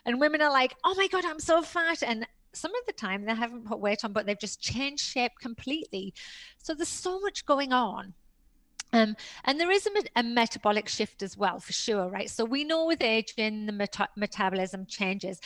[0.07, 3.25] and women are like oh my god i'm so fat and some of the time
[3.25, 6.15] they haven't put weight on but they've just changed shape completely
[6.57, 8.15] so there's so much going on
[8.93, 12.31] um, and there is a, a, metabolic shift as well, for sure, right?
[12.31, 15.41] So we know with aging, the meta- metabolism changes.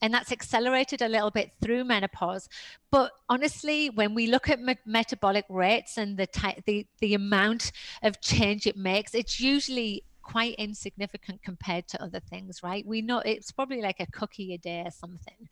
[0.00, 2.48] And that's accelerated a little bit through menopause.
[2.92, 7.72] But honestly, when we look at me- metabolic rates and the, ty- the the amount
[8.02, 12.86] of change it makes, it's usually quite insignificant compared to other things, right?
[12.86, 15.48] We know it's probably like a cookie a day or something,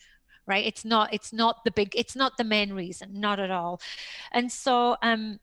[0.46, 0.64] right?
[0.64, 3.80] It's not it's not the big it's not the main reason, not at all.
[4.32, 5.40] And so um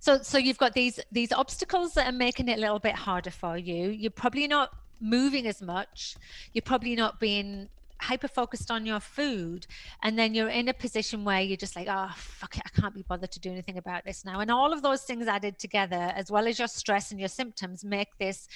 [0.00, 3.30] so so you've got these these obstacles that are making it a little bit harder
[3.30, 3.88] for you.
[3.90, 6.16] You're probably not moving as much.
[6.52, 7.68] You're probably not being
[8.00, 9.66] hyper focused on your food.
[10.02, 12.62] And then you're in a position where you're just like oh fuck it.
[12.64, 14.40] I can't be bothered to do anything about this now.
[14.40, 17.84] And all of those things added together as well as your stress and your symptoms
[17.84, 18.48] make this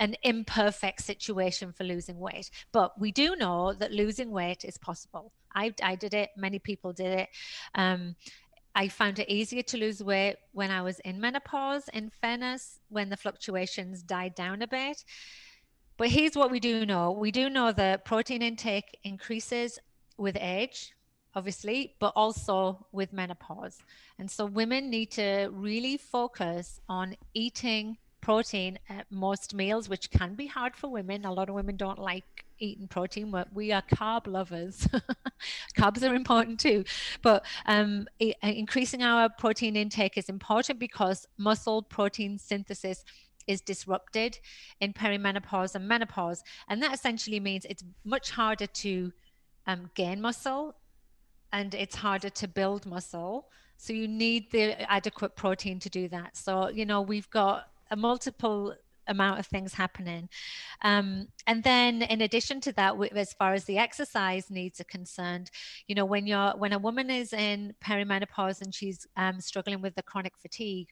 [0.00, 2.50] an imperfect situation for losing weight.
[2.72, 5.30] But we do know that losing weight is possible.
[5.54, 6.30] I, I did it.
[6.36, 7.28] Many people did it.
[7.74, 8.16] Um,
[8.74, 13.08] I found it easier to lose weight when I was in menopause, in fairness, when
[13.08, 15.04] the fluctuations died down a bit.
[15.96, 19.78] But here's what we do know we do know that protein intake increases
[20.16, 20.94] with age,
[21.34, 23.78] obviously, but also with menopause.
[24.18, 30.34] And so women need to really focus on eating protein at most meals, which can
[30.34, 31.24] be hard for women.
[31.24, 33.30] A lot of women don't like eating protein.
[33.30, 34.86] We're, we are carb lovers.
[35.76, 36.84] Carbs are important too,
[37.22, 43.04] but um, it, increasing our protein intake is important because muscle protein synthesis
[43.46, 44.38] is disrupted
[44.80, 49.12] in perimenopause and menopause, and that essentially means it's much harder to
[49.66, 50.76] um, gain muscle,
[51.52, 53.48] and it's harder to build muscle.
[53.76, 56.36] So you need the adequate protein to do that.
[56.36, 58.74] So you know we've got a multiple
[59.10, 60.28] amount of things happening.
[60.82, 65.50] Um, and then in addition to that, as far as the exercise needs are concerned,
[65.86, 69.94] you know, when you're when a woman is in perimenopause and she's um, struggling with
[69.94, 70.88] the chronic fatigue,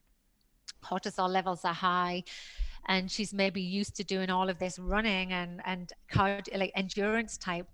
[0.85, 2.23] cortisol levels are high
[2.87, 7.37] and she's maybe used to doing all of this running and and card like endurance
[7.37, 7.67] type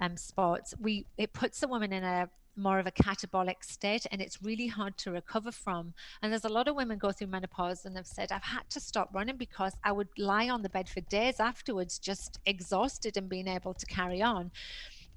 [0.00, 4.20] um, sports we it puts a woman in a more of a catabolic state and
[4.20, 5.94] it's really hard to recover from.
[6.22, 8.80] And there's a lot of women go through menopause and have said, I've had to
[8.80, 13.28] stop running because I would lie on the bed for days afterwards, just exhausted and
[13.28, 14.50] being able to carry on.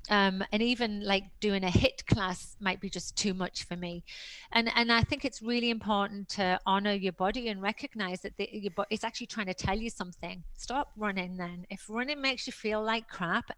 [0.10, 4.04] um, and even like doing a HIIT class might be just too much for me
[4.52, 8.48] and and i think it's really important to honor your body and recognize that the,
[8.52, 12.48] your body it's actually trying to tell you something stop running then if running makes
[12.48, 13.52] you feel like crap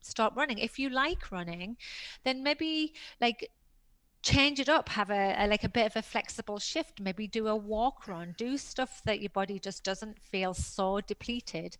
[0.00, 1.76] stop running if you like running
[2.24, 3.50] then maybe like
[4.22, 7.48] change it up have a, a, like a bit of a flexible shift maybe do
[7.48, 11.76] a walk run do stuff that your body just doesn't feel so depleted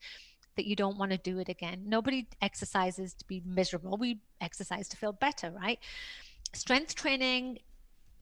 [0.56, 1.84] that you don't want to do it again.
[1.86, 3.96] Nobody exercises to be miserable.
[3.96, 5.78] We exercise to feel better, right?
[6.52, 7.60] Strength training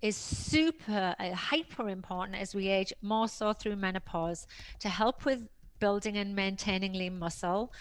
[0.03, 4.47] is super uh, hyper important as we age, more so through menopause,
[4.81, 5.49] to help with
[5.81, 7.73] building and maintaining lean muscle,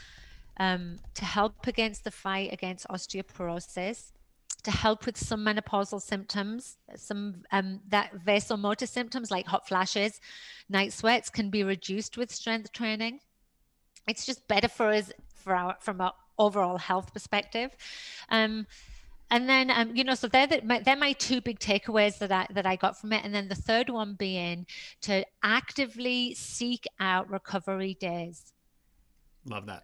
[0.60, 4.12] um, to help against the fight against osteoporosis,
[4.63, 10.20] to help with some menopausal symptoms, some um, that vasomotor symptoms like hot flashes,
[10.70, 13.20] night sweats can be reduced with strength training.
[14.08, 17.72] It's just better for us for our from our overall health perspective.
[18.30, 18.67] Um,
[19.30, 22.32] and then um, you know so they're the, my, they're my two big takeaways that
[22.32, 23.24] I that I got from it.
[23.24, 24.65] And then the third one being
[25.02, 28.54] to actively seek out recovery days.
[29.46, 29.84] Love that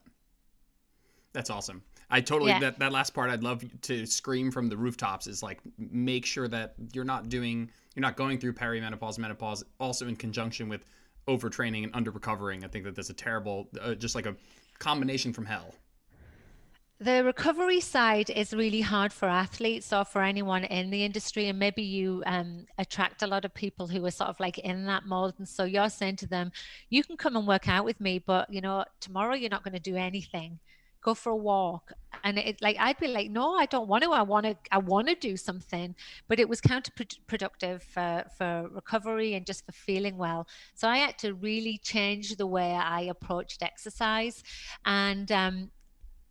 [1.34, 2.60] that's awesome I totally yeah.
[2.60, 6.48] that that last part I'd love to scream from the rooftops is like make sure
[6.48, 10.86] that you're not doing you're not going through perimenopause menopause also in conjunction with
[11.28, 12.64] overtraining and under recovering.
[12.64, 14.36] I think that that's a terrible, uh, just like a
[14.80, 15.74] combination from hell.
[17.00, 21.48] The recovery side is really hard for athletes or for anyone in the industry.
[21.50, 24.86] And maybe you um, attract a lot of people who are sort of like in
[24.86, 25.34] that mold.
[25.38, 26.52] And so you're saying to them,
[26.90, 29.74] you can come and work out with me, but you know, tomorrow you're not going
[29.74, 30.60] to do anything
[31.04, 34.12] go for a walk and it like i'd be like no i don't want to
[34.12, 35.96] i want to i want to do something.
[36.28, 40.48] But it was counterproductive for for recovery and just for feeling well.
[40.76, 44.44] So i had to really change the way i approached exercise.
[44.86, 45.72] And um,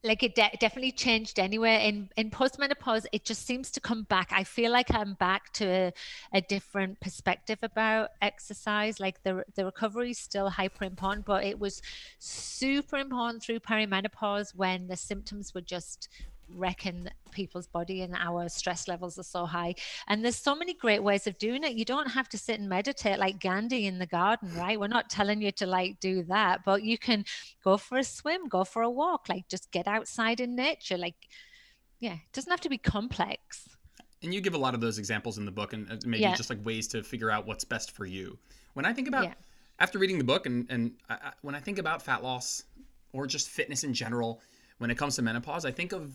[0.04, 1.88] like it de- definitely changed anyway.
[1.88, 4.30] In in postmenopause it just seems to come back.
[4.32, 5.92] I feel like i'm back to a,
[6.32, 8.98] a, different perspective about exercise.
[8.98, 11.82] Like the the recovery is still hyper important but it was
[12.18, 16.08] super important through perimenopause when the symptoms were just
[16.54, 19.74] wrecking people's body and our stress levels are so high.
[20.08, 21.72] And there's so many great ways of doing it.
[21.72, 24.78] You don't have to sit and meditate like Gandhi in the garden, right?
[24.78, 27.24] We're not telling you to like do that, but you can
[27.64, 30.98] go for a swim, go for a walk, like just get outside in nature.
[30.98, 31.16] Like,
[32.00, 33.68] yeah, it doesn't have to be complex.
[34.22, 36.34] And you give a lot of those examples in the book and uh, maybe yeah.
[36.34, 38.38] just like ways to figure out what's best for you.
[38.74, 39.34] When I think about, yeah.
[39.80, 42.62] after reading the book and, and I, when I think about fat loss
[43.12, 44.40] or just fitness in general,
[44.78, 46.12] when it comes to menopause, I think of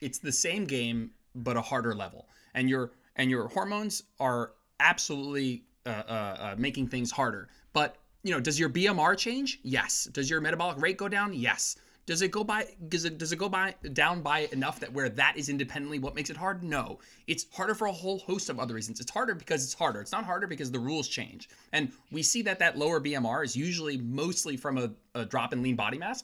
[0.00, 5.64] it's the same game but a harder level, and your and your hormones are absolutely
[5.86, 7.48] uh, uh, uh, making things harder.
[7.72, 9.60] But you know, does your BMR change?
[9.62, 10.04] Yes.
[10.04, 11.32] Does your metabolic rate go down?
[11.32, 11.76] Yes.
[12.06, 15.08] Does it go by does it does it go by down by enough that where
[15.08, 16.62] that is independently what makes it hard?
[16.62, 17.00] No.
[17.26, 19.00] It's harder for a whole host of other reasons.
[19.00, 20.00] It's harder because it's harder.
[20.00, 21.48] It's not harder because the rules change.
[21.72, 25.62] And we see that that lower BMR is usually mostly from a, a drop in
[25.62, 26.22] lean body mass.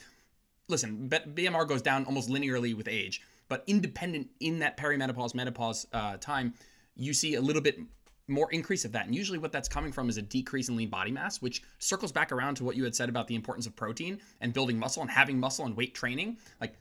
[0.68, 3.22] Listen, BMR goes down almost linearly with age.
[3.52, 6.54] But independent in that perimenopause, menopause uh, time,
[6.96, 7.78] you see a little bit
[8.26, 9.04] more increase of that.
[9.04, 12.12] And usually what that's coming from is a decrease in lean body mass, which circles
[12.12, 15.02] back around to what you had said about the importance of protein and building muscle
[15.02, 16.38] and having muscle and weight training.
[16.62, 16.76] Like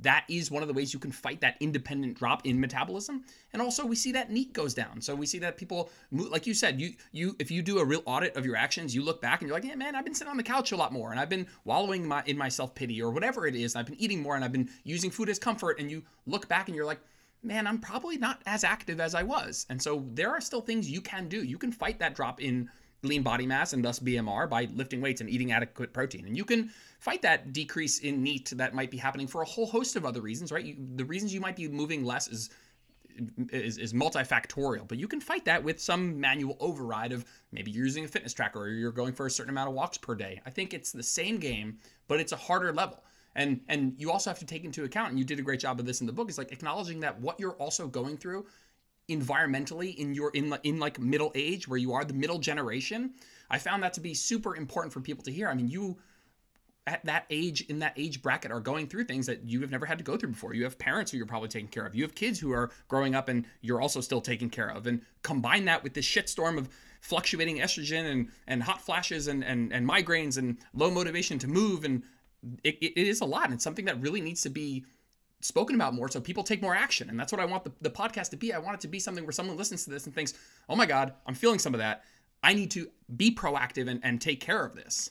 [0.00, 3.24] that is one of the ways you can fight that independent drop in metabolism.
[3.52, 5.00] And also we see that NEAT goes down.
[5.00, 8.02] So we see that people like you said you you if you do a real
[8.04, 10.30] audit of your actions you look back and you're like yeah man i've been sitting
[10.30, 13.10] on the couch a lot more and i've been wallowing my, in my self-pity or
[13.10, 15.90] whatever it is i've been eating more and i've been using food as comfort and
[15.90, 17.00] you look back and you're like
[17.42, 19.66] man i'm probably not as active as i was.
[19.68, 21.42] And so there are still things you can do.
[21.44, 22.70] You can fight that drop in
[23.02, 26.26] lean body mass and thus BMR by lifting weights and eating adequate protein.
[26.26, 26.70] And you can
[27.06, 30.20] fight that decrease in NEAT that might be happening for a whole host of other
[30.20, 30.64] reasons, right?
[30.64, 32.50] You, the reasons you might be moving less is
[33.50, 37.84] is, is multifactorial, but you can fight that with some manual override of maybe you're
[37.84, 40.42] using a fitness tracker or you're going for a certain amount of walks per day.
[40.44, 43.04] I think it's the same game, but it's a harder level.
[43.36, 45.78] And and you also have to take into account, and you did a great job
[45.78, 48.46] of this in the book, is like acknowledging that what you're also going through
[49.08, 53.12] environmentally in your in in like middle age where you are the middle generation
[53.50, 55.96] i found that to be super important for people to hear i mean you
[56.86, 59.86] at that age in that age bracket are going through things that you have never
[59.86, 62.02] had to go through before you have parents who you're probably taking care of you
[62.02, 65.64] have kids who are growing up and you're also still taking care of and combine
[65.64, 66.68] that with this shitstorm of
[67.00, 71.84] fluctuating estrogen and and hot flashes and and, and migraines and low motivation to move
[71.84, 72.02] and
[72.62, 74.84] it, it is a lot and it's something that really needs to be
[75.40, 77.10] spoken about more so people take more action.
[77.10, 78.52] And that's what I want the, the podcast to be.
[78.52, 80.34] I want it to be something where someone listens to this and thinks,
[80.68, 82.04] oh my God, I'm feeling some of that.
[82.42, 85.10] I need to be proactive and, and take care of this.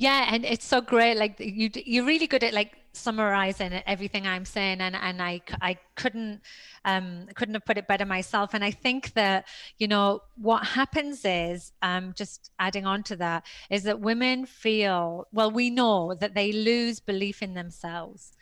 [0.00, 1.18] Yeah, and it's so great.
[1.18, 5.76] Like you, you're really good at like summarizing everything I'm saying, and and I I
[5.94, 6.40] couldn't
[6.86, 8.54] um couldn't have put it better myself.
[8.54, 9.46] And I think that
[9.76, 15.26] you know what happens is um just adding on to that is that women feel
[15.32, 15.50] well.
[15.50, 18.32] We know that they lose belief in themselves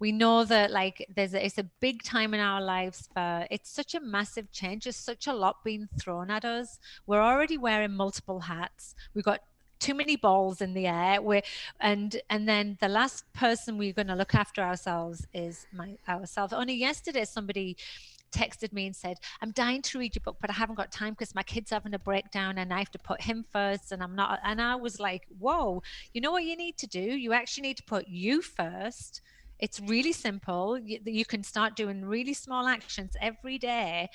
[0.00, 3.70] we know that like there's a, it's a big time in our lives for it's
[3.70, 7.92] such a massive change there's such a lot being thrown at us we're already wearing
[7.92, 9.40] multiple hats we've got
[9.78, 11.42] too many balls in the air we're,
[11.80, 16.52] and and then the last person we're going to look after ourselves is my ourselves
[16.52, 17.76] only yesterday somebody
[18.34, 21.12] texted me and said, I'm dying to read your book, but I haven't got time
[21.12, 23.92] because my kid's having a breakdown and I have to put him first.
[23.92, 27.00] And I'm not, and I was like, whoa, you know what you need to do?
[27.00, 29.22] You actually need to put you first
[29.60, 30.78] it's really simple.
[30.78, 34.10] You, you can start doing really small actions every day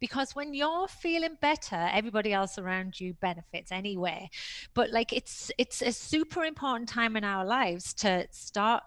[0.00, 4.28] because when you're feeling better everybody else around you benefits anyway.
[4.74, 8.82] But like it's it's a super important time in our lives to start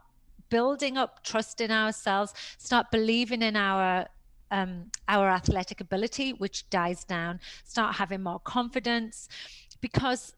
[0.49, 4.05] building up trust in ourselves start believing in our
[4.51, 9.27] um, our athletic ability which dies down start having more confidence.
[9.81, 10.33] Because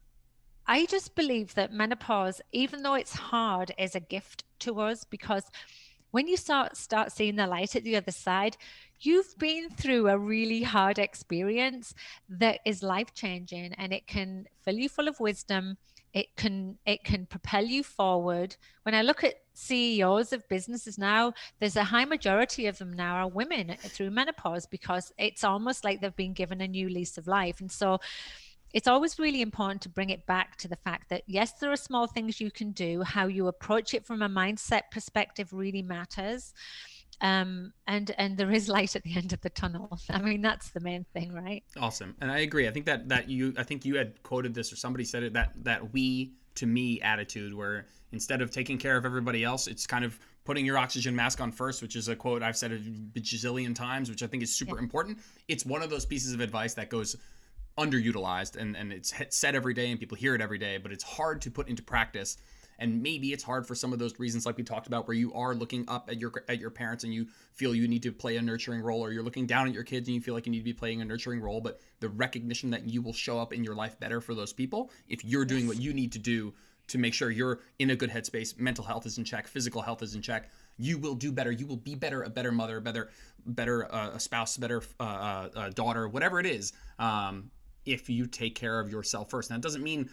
[0.66, 5.44] I just believe that menopause, even though it's hard, is a gift to us because
[6.10, 8.56] when you start start seeing the light at the other side,
[9.00, 11.94] you've been through a really hard experience
[12.28, 15.76] that is life changing and it can fill you full of wisdom.
[16.12, 18.56] It can it can propel you forward.
[18.84, 23.16] When I look at CEOs of businesses now, there's a high majority of them now
[23.16, 27.26] are women through menopause because it's almost like they've been given a new lease of
[27.26, 27.60] life.
[27.60, 28.00] And so
[28.72, 31.76] it's always really important to bring it back to the fact that yes there are
[31.76, 36.52] small things you can do how you approach it from a mindset perspective really matters
[37.20, 40.70] um, and and there is light at the end of the tunnel i mean that's
[40.70, 43.84] the main thing right awesome and i agree i think that that you i think
[43.84, 47.86] you had quoted this or somebody said it that that we to me attitude where
[48.12, 51.50] instead of taking care of everybody else it's kind of putting your oxygen mask on
[51.50, 54.76] first which is a quote i've said a bajillion times which i think is super
[54.76, 54.82] yeah.
[54.82, 57.16] important it's one of those pieces of advice that goes
[57.78, 61.04] underutilized and, and it's said every day and people hear it every day, but it's
[61.04, 62.38] hard to put into practice.
[62.78, 65.32] And maybe it's hard for some of those reasons, like we talked about, where you
[65.34, 68.36] are looking up at your at your parents and you feel you need to play
[68.36, 70.52] a nurturing role, or you're looking down at your kids and you feel like you
[70.52, 71.60] need to be playing a nurturing role.
[71.60, 74.90] But the recognition that you will show up in your life better for those people
[75.08, 76.54] if you're doing what you need to do
[76.88, 80.02] to make sure you're in a good headspace, mental health is in check, physical health
[80.02, 80.50] is in check.
[80.78, 81.50] You will do better.
[81.50, 83.10] You will be better, a better mother, a better,
[83.44, 86.72] better uh, a spouse, a better uh, uh, daughter, whatever it is.
[86.98, 87.50] Um,
[87.86, 89.48] if you take care of yourself first.
[89.48, 90.10] Now, it doesn't mean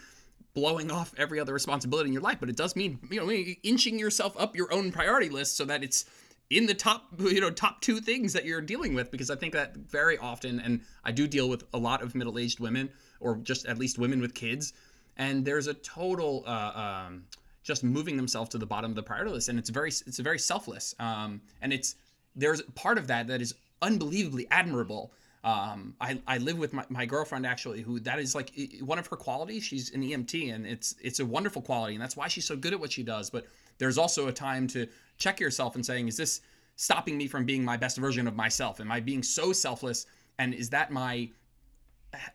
[0.54, 3.32] blowing off every other responsibility in your life, but it does mean you know
[3.64, 6.06] inching yourself up your own priority list so that it's
[6.50, 9.54] in the top you know top two things that you're dealing with because I think
[9.54, 12.90] that very often and I do deal with a lot of middle-aged women
[13.20, 14.74] or just at least women with kids
[15.18, 17.24] and there's a total uh, um,
[17.64, 20.40] just moving themselves to the bottom of the priority list and it's very it's very
[20.40, 21.96] selfless um, and it's
[22.36, 25.12] there's part of that that is unbelievably admirable
[25.44, 29.08] um, I, I live with my, my girlfriend actually, who that is like one of
[29.08, 29.64] her qualities.
[29.64, 32.72] She's an EMT, and it's it's a wonderful quality, and that's why she's so good
[32.72, 33.30] at what she does.
[33.30, 33.46] But
[33.78, 34.88] there's also a time to
[35.18, 36.42] check yourself and saying, is this
[36.78, 38.80] stopping me from being my best version of myself?
[38.80, 40.06] Am I being so selfless?
[40.40, 41.30] And is that my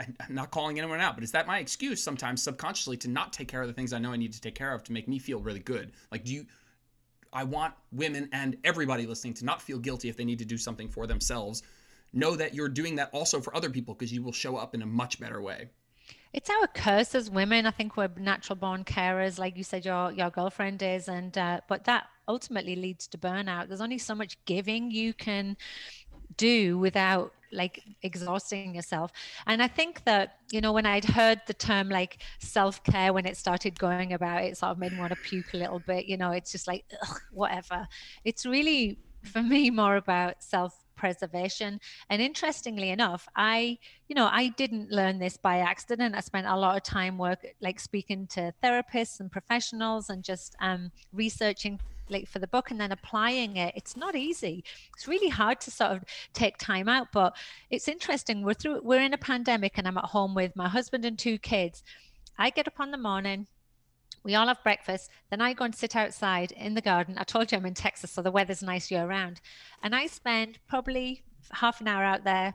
[0.00, 3.48] I'm not calling anyone out, but is that my excuse sometimes subconsciously to not take
[3.48, 5.18] care of the things I know I need to take care of to make me
[5.18, 5.92] feel really good?
[6.12, 6.46] Like, do you?
[7.32, 10.58] I want women and everybody listening to not feel guilty if they need to do
[10.58, 11.62] something for themselves
[12.12, 14.82] know that you're doing that also for other people because you will show up in
[14.82, 15.68] a much better way.
[16.32, 17.66] It's our curse as women.
[17.66, 21.60] I think we're natural born carers, like you said, your your girlfriend is, and uh,
[21.68, 23.68] but that ultimately leads to burnout.
[23.68, 25.56] There's only so much giving you can
[26.36, 29.12] do without like exhausting yourself.
[29.46, 33.26] And I think that, you know, when I'd heard the term like self care when
[33.26, 36.06] it started going about, it sort of made me want to puke a little bit.
[36.06, 37.88] You know, it's just like, ugh, whatever.
[38.24, 41.80] It's really, for me, more about self preservation.
[42.10, 43.78] And interestingly enough, I,
[44.08, 46.14] you know, I didn't learn this by accident.
[46.14, 50.56] I spent a lot of time work like speaking to therapists and professionals and just
[50.60, 51.80] um, researching
[52.10, 55.70] like for the book and then applying it it's not easy it's really hard to
[55.70, 57.36] sort of take time out but
[57.68, 61.04] it's interesting we're through we're in a pandemic and i'm at home with my husband
[61.04, 61.82] and two kids
[62.38, 63.46] i get up on the morning
[64.22, 65.10] we all have breakfast.
[65.30, 67.16] Then I go and sit outside in the garden.
[67.18, 69.40] I told you I'm in Texas, so the weather's nice year round.
[69.82, 72.54] And I spend probably half an hour out there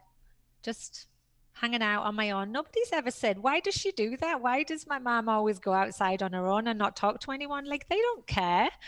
[0.61, 1.07] just
[1.53, 2.51] hanging out on my own.
[2.51, 4.41] Nobody's ever said, Why does she do that?
[4.41, 7.66] Why does my mom always go outside on her own and not talk to anyone?
[7.66, 8.70] Like, they don't care.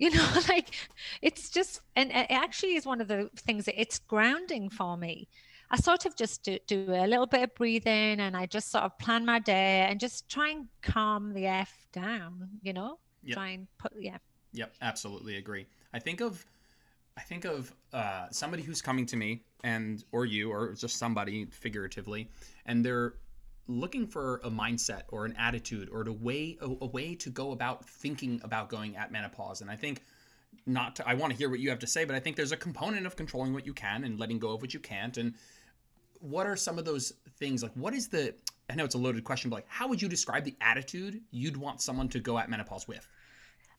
[0.00, 0.74] You know, like
[1.20, 5.28] it's just, and it actually is one of the things that it's grounding for me
[5.70, 8.84] I sort of just do, do a little bit of breathing and I just sort
[8.84, 12.98] of plan my day and just try and calm the F down, you know?
[13.22, 13.36] Yep.
[13.36, 14.18] Try and put, yeah.
[14.52, 15.66] Yep, absolutely agree.
[15.92, 16.44] I think of
[17.16, 21.46] I think of uh, somebody who's coming to me and or you or just somebody
[21.46, 22.30] figuratively,
[22.66, 23.14] and they're
[23.66, 27.52] looking for a mindset or an attitude or a way a, a way to go
[27.52, 29.60] about thinking about going at menopause.
[29.60, 30.02] And I think
[30.66, 32.52] not to, I want to hear what you have to say, but I think there's
[32.52, 35.16] a component of controlling what you can and letting go of what you can't.
[35.16, 35.34] And
[36.20, 37.62] what are some of those things?
[37.62, 38.34] Like, what is the?
[38.68, 41.56] I know it's a loaded question, but like, how would you describe the attitude you'd
[41.56, 43.08] want someone to go at menopause with?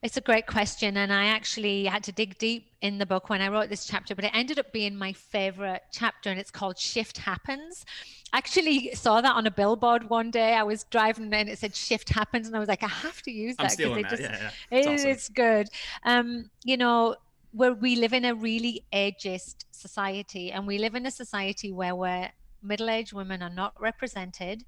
[0.04, 0.98] It's a great question.
[0.98, 4.16] And I actually had to dig deep in the book when I wrote this chapter,
[4.16, 7.86] but it ended up being my favorite chapter, and it's called Shift Happens.
[8.34, 10.56] I actually saw that on a billboard one day.
[10.56, 13.32] I was driving and it said Shift Happens, and I was like, I have to
[13.32, 14.78] use that because it just, yeah, yeah.
[14.78, 15.10] It's, it, awesome.
[15.10, 15.70] it's good.
[16.04, 17.16] Um, you know,
[17.52, 21.96] where we live in a really ageist society, and we live in a society where
[21.96, 22.30] we're
[22.64, 24.64] middle-aged women are not represented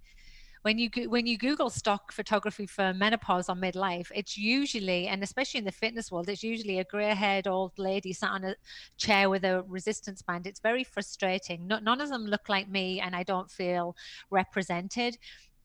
[0.64, 5.58] when you when you Google stock photography for menopause or midlife, it's usually, and especially
[5.58, 8.56] in the fitness world, it's usually a grey-haired old lady sat on a
[8.98, 10.48] chair with a resistance band.
[10.48, 11.68] It's very frustrating.
[11.68, 13.96] No, none of them look like me, and I don't feel
[14.32, 15.18] represented.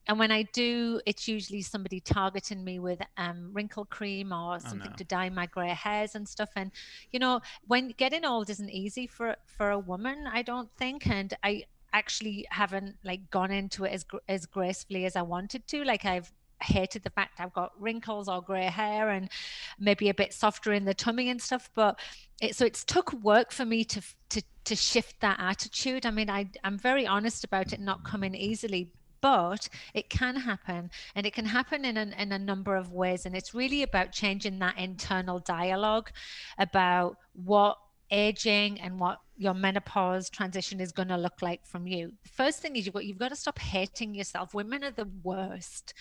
[0.09, 4.89] And when I do, it's usually somebody targeting me with um, wrinkle cream or something
[4.89, 4.97] oh, no.
[4.97, 6.49] to dye my grey hairs and stuff.
[6.57, 6.71] And
[7.13, 11.07] you know, when getting old isn't easy for for a woman, I don't think.
[11.07, 15.85] And I actually haven't like gone into it as as gracefully as I wanted to.
[15.85, 16.33] Like I've
[16.63, 19.31] hated the fact I've got wrinkles or grey hair and
[19.79, 21.71] maybe a bit softer in the tummy and stuff.
[21.75, 22.01] But
[22.41, 26.07] it, so it's took work for me to to to shift that attitude.
[26.07, 28.91] I mean, I I'm very honest about it not coming easily.
[29.21, 33.27] But it can happen, and it can happen in a, in a number of ways.
[33.27, 36.11] And it's really about changing that internal dialogue
[36.59, 37.79] about what
[38.11, 42.13] aging and what your menopause transition is going to look like from you.
[42.23, 44.55] The first thing is you've got you've got to stop hating yourself.
[44.55, 45.95] Women are the worst.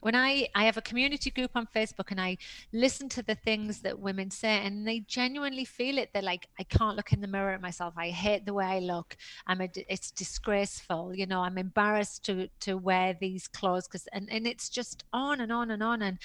[0.00, 2.38] When I I have a community group on Facebook and I
[2.72, 6.10] listen to the things that women say and they genuinely feel it.
[6.12, 7.94] They're like, I can't look in the mirror at myself.
[7.96, 9.16] I hate the way I look.
[9.46, 11.14] I'm a, it's disgraceful.
[11.14, 15.40] You know, I'm embarrassed to to wear these clothes because and and it's just on
[15.40, 16.18] and on and on and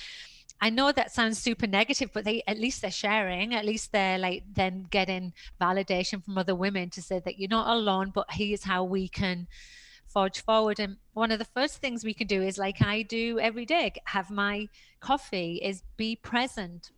[0.62, 3.54] I know that sounds super negative, but they at least they're sharing.
[3.54, 7.68] At least they're like then getting validation from other women to say that you're not
[7.76, 9.48] alone, but here's how we can
[10.14, 10.80] forge forward.
[10.80, 13.94] And one of the first things we can do is like I do every day,
[14.06, 16.92] have my coffee, is be present.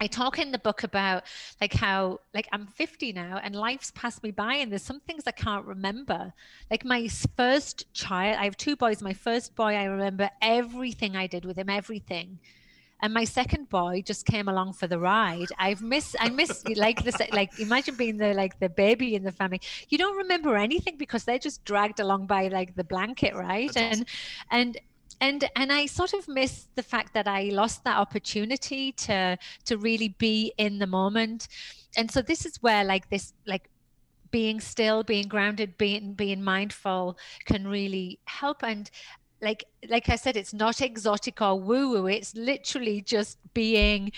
[0.00, 1.22] I talk in the book about
[1.60, 5.22] like how like I'm 50 now and life's passed me by and there's some things
[5.26, 6.32] I can't remember.
[6.68, 9.00] Like my first child, I have two boys.
[9.00, 12.40] My first boy, I remember everything I did with him, everything
[13.04, 15.48] and my second boy just came along for the ride.
[15.58, 19.30] I've missed, I miss like this, like imagine being the like the baby in the
[19.30, 19.60] family.
[19.90, 23.70] You don't remember anything because they're just dragged along by like the blanket, right?
[23.74, 24.06] That's and awesome.
[24.50, 24.80] and
[25.20, 29.36] and and I sort of miss the fact that I lost that opportunity to
[29.66, 31.48] to really be in the moment.
[31.98, 33.68] And so this is where like this like
[34.30, 38.90] being still being grounded being being mindful can really help and
[39.44, 42.06] like like I said, it's not exotic or woo woo.
[42.06, 44.10] It's literally just being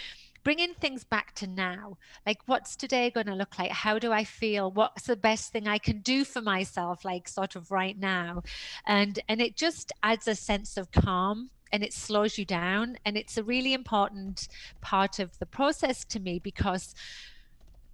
[0.44, 1.98] bringing things back to now.
[2.24, 3.72] Like what's today going to look like?
[3.72, 4.70] How do i feel?
[4.70, 8.44] What's the best thing i can do for myself like sort of right now?
[8.86, 13.16] And and it just adds a sense of calm and it slows you down and
[13.16, 14.48] it's a really important
[14.80, 16.94] part of the process to me because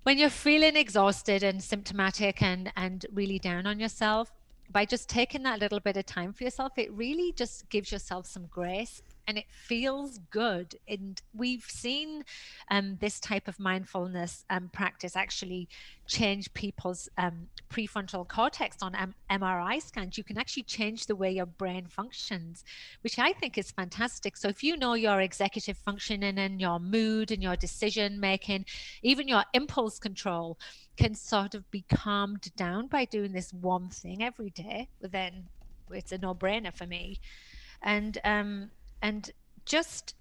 [0.03, 4.31] when you're feeling exhausted and symptomatic and and really down on yourself
[4.71, 8.27] by just taking that little bit of time for yourself, it really just gives yourself
[8.27, 10.77] some grace and it feels good.
[10.89, 12.25] And we've seen
[12.71, 15.69] um, this type of mindfulness um, practice actually
[16.07, 20.19] change people's um, prefrontal cortex on M- MRI scans.
[20.19, 22.65] You can actually change the way your brain functions,
[23.03, 24.37] which I think is fantastic.
[24.37, 28.67] So if you know your executive functioning and your mood and your decision making,
[29.03, 30.59] even your impulse control
[30.97, 35.45] can sort of be calmed down by doing this one thing every day, then
[35.91, 37.21] it's a no-brainer for me.
[37.83, 38.71] And um,
[39.03, 39.31] and
[39.67, 40.15] just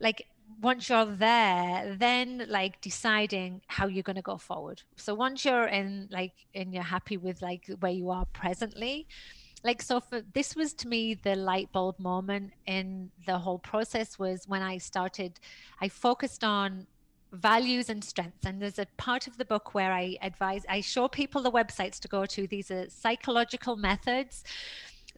[0.00, 0.26] like
[0.60, 4.82] once you're there then like deciding how you're going to go forward.
[4.96, 9.06] So once you're in like and you're happy with like where you are presently
[9.64, 14.16] like so for this was to me the light bulb moment in the whole process
[14.16, 15.40] was when i started
[15.80, 16.86] i focused on
[17.32, 18.46] values and strengths.
[18.46, 21.98] And there's a part of the book where i advise i show people the websites
[22.00, 22.46] to go to.
[22.46, 24.44] These are psychological methods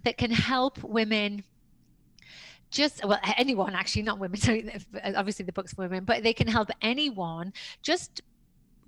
[0.04, 1.44] that can help women
[2.70, 4.60] just well anyone actually not women so
[5.16, 7.52] obviously the book's for women but they can help anyone
[7.82, 8.22] just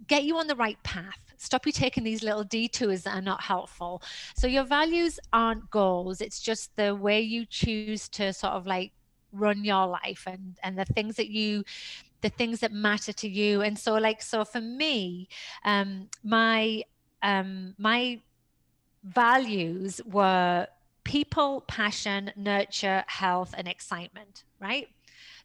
[0.06, 1.18] get you on the right path.
[1.36, 4.02] Stop you taking these little detours that are not helpful.
[4.36, 6.20] So your values aren't goals.
[6.20, 8.92] It's just the way you choose to sort of like
[9.32, 11.64] run your life and and the things that you
[12.20, 13.62] the things that matter to you.
[13.62, 15.28] And so like so for me
[15.64, 16.82] um my
[17.22, 18.20] um my
[19.04, 20.68] values were
[21.04, 24.88] people passion nurture health and excitement right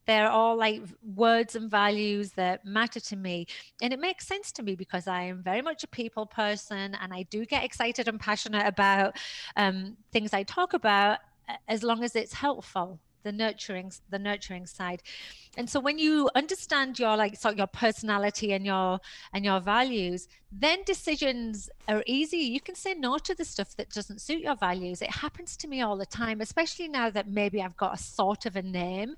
[0.08, 0.82] they're all like
[1.16, 3.46] words and values that matter to me.
[3.82, 7.14] And it makes sense to me because I am very much a people person and
[7.14, 9.18] I do get excited and passionate about
[9.58, 11.20] um, things I talk about
[11.68, 15.02] as long as it's helpful the nurturing the nurturing side
[15.58, 19.00] and so when you understand your like sort of your personality and your
[19.34, 23.90] and your values then decisions are easy you can say no to the stuff that
[23.90, 27.62] doesn't suit your values it happens to me all the time especially now that maybe
[27.62, 29.16] i've got a sort of a name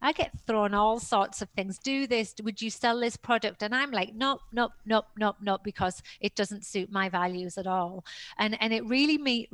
[0.00, 1.78] I get thrown all sorts of things.
[1.78, 2.34] Do this.
[2.42, 3.62] Would you sell this product?
[3.62, 7.66] And I'm like, nope, nope, nope, nope, nope, because it doesn't suit my values at
[7.66, 8.04] all.
[8.38, 9.48] And and it really me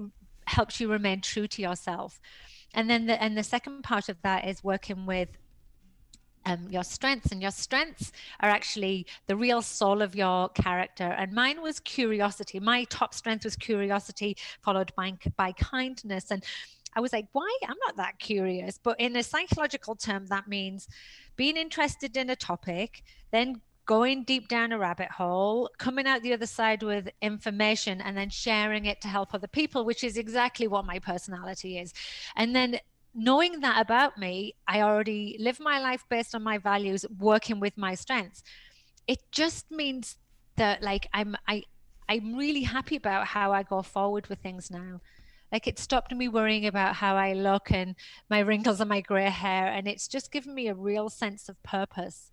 [0.47, 2.21] helps you remain true to yourself.
[2.75, 5.29] And then the and the second part of that is working with
[6.47, 11.33] um, your strengths and your strengths are actually the real soul of your character and
[11.33, 16.45] mine was curiosity my top strength was curiosity followed by, by kindness and
[16.97, 17.59] I was like, why?
[17.67, 18.79] I'm not that curious.
[18.83, 20.89] But in a psychological term, that means
[21.37, 23.03] being interested in a topic,
[23.33, 28.17] then going deep down a rabbit hole, coming out the other side with information, and
[28.17, 31.93] then sharing it to help other people, which is exactly what my personality is.
[32.37, 32.81] And then
[33.15, 37.77] knowing that about me, I already live my life based on my values, working with
[37.77, 38.43] my strengths.
[39.07, 40.17] It just means
[40.57, 41.65] that like I'm I
[42.09, 45.01] I'm really happy about how I go forward with things now.
[45.53, 47.95] Like it stopped me worrying about how I look and
[48.29, 49.67] my wrinkles and my gray hair.
[49.69, 52.33] And it's just given me a real sense of purpose.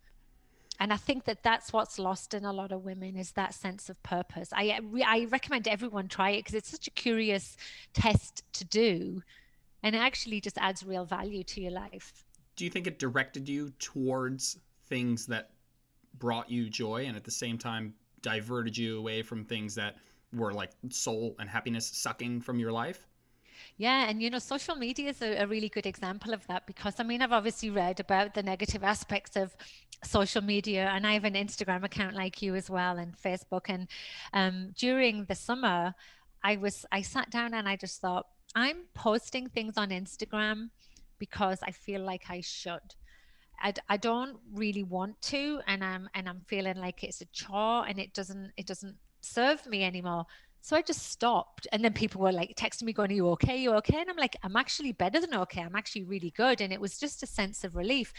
[0.81, 3.87] And I think that that's what's lost in a lot of women is that sense
[3.87, 4.49] of purpose.
[4.51, 7.55] I, I recommend everyone try it because it's such a curious
[7.93, 9.21] test to do.
[9.83, 12.25] And it actually just adds real value to your life.
[12.55, 14.57] Do you think it directed you towards
[14.87, 15.51] things that
[16.17, 19.97] brought you joy and at the same time diverted you away from things that
[20.33, 23.07] were like soul and happiness sucking from your life?
[23.81, 26.99] Yeah, and you know, social media is a, a, really good example of that because
[26.99, 29.55] I mean, I've obviously read about the negative aspects of
[30.03, 33.65] social media, and I have an Instagram account like you as well, and Facebook.
[33.69, 33.87] And
[34.33, 35.95] um, during the summer,
[36.43, 40.69] I was I sat down and I just thought, I'm posting things on Instagram
[41.17, 42.87] because I feel like I should.
[43.63, 47.87] I, I don't really want to, and I'm and I'm feeling like it's a chore,
[47.87, 50.27] and it doesn't it doesn't serve me anymore.
[50.61, 51.67] So I just stopped.
[51.71, 53.53] And then people were like texting me, going, Are you okay?
[53.53, 53.99] Are you okay?
[53.99, 55.61] And I'm like, I'm actually better than okay.
[55.61, 56.61] I'm actually really good.
[56.61, 58.13] And it was just a sense of relief.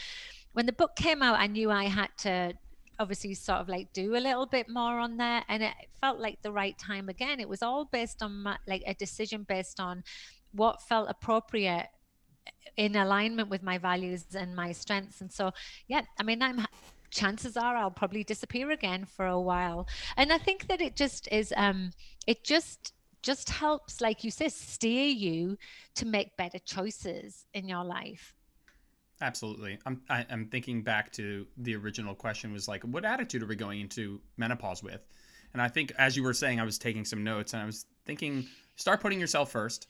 [0.51, 2.53] When the book came out, I knew I had to
[2.99, 5.43] obviously sort of like do a little bit more on there.
[5.47, 7.39] And it felt like the right time again.
[7.39, 10.03] It was all based on my, like a decision based on
[10.51, 11.87] what felt appropriate
[12.77, 15.21] in alignment with my values and my strengths.
[15.21, 15.51] And so,
[15.87, 16.65] yeah, I mean, I'm
[17.13, 19.87] chances are I'll probably disappear again for a while.
[20.17, 21.91] And I think that it just is, um,
[22.27, 25.57] it just just helps, like you said, steer you
[25.95, 28.35] to make better choices in your life.
[29.21, 29.79] Absolutely.
[29.85, 33.41] I'm I, am i am thinking back to the original question was like, what attitude
[33.41, 35.01] are we going into menopause with?
[35.53, 37.85] And I think as you were saying, I was taking some notes and I was
[38.05, 38.45] thinking,
[38.75, 39.87] start putting yourself first.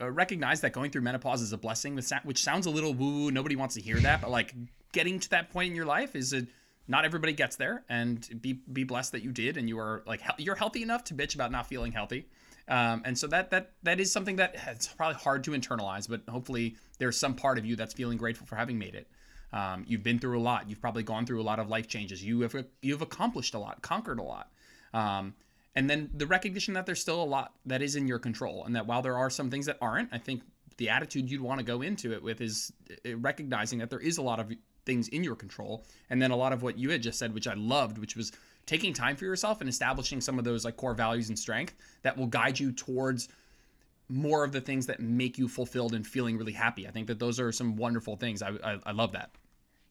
[0.00, 3.30] Uh, recognize that going through menopause is a blessing, which sounds a little woo woo.
[3.30, 4.54] Nobody wants to hear that, but like
[4.92, 6.46] getting to that point in your life is a
[6.88, 10.20] not everybody gets there and be be blessed that you did and you are like
[10.38, 12.26] you're healthy enough to bitch about not feeling healthy.
[12.68, 16.22] Um, and so that that that is something that it's probably hard to internalize but
[16.28, 19.08] hopefully there's some part of you that's feeling grateful for having made it.
[19.52, 20.68] Um, you've been through a lot.
[20.68, 22.24] You've probably gone through a lot of life changes.
[22.24, 24.50] You have you've accomplished a lot conquered a lot.
[24.92, 25.34] Um,
[25.74, 28.74] and then the recognition that there's still a lot that is in your control and
[28.74, 30.42] that while there are some things that aren't i think
[30.78, 32.72] the attitude you'd want to go into it with is
[33.06, 34.50] uh, recognizing that there is a lot of
[34.90, 35.84] things in your control.
[36.10, 38.32] And then a lot of what you had just said, which I loved, which was
[38.66, 42.16] taking time for yourself and establishing some of those like core values and strength that
[42.16, 43.28] will guide you towards
[44.08, 46.88] more of the things that make you fulfilled and feeling really happy.
[46.88, 48.42] I think that those are some wonderful things.
[48.42, 49.30] I, I, I love that.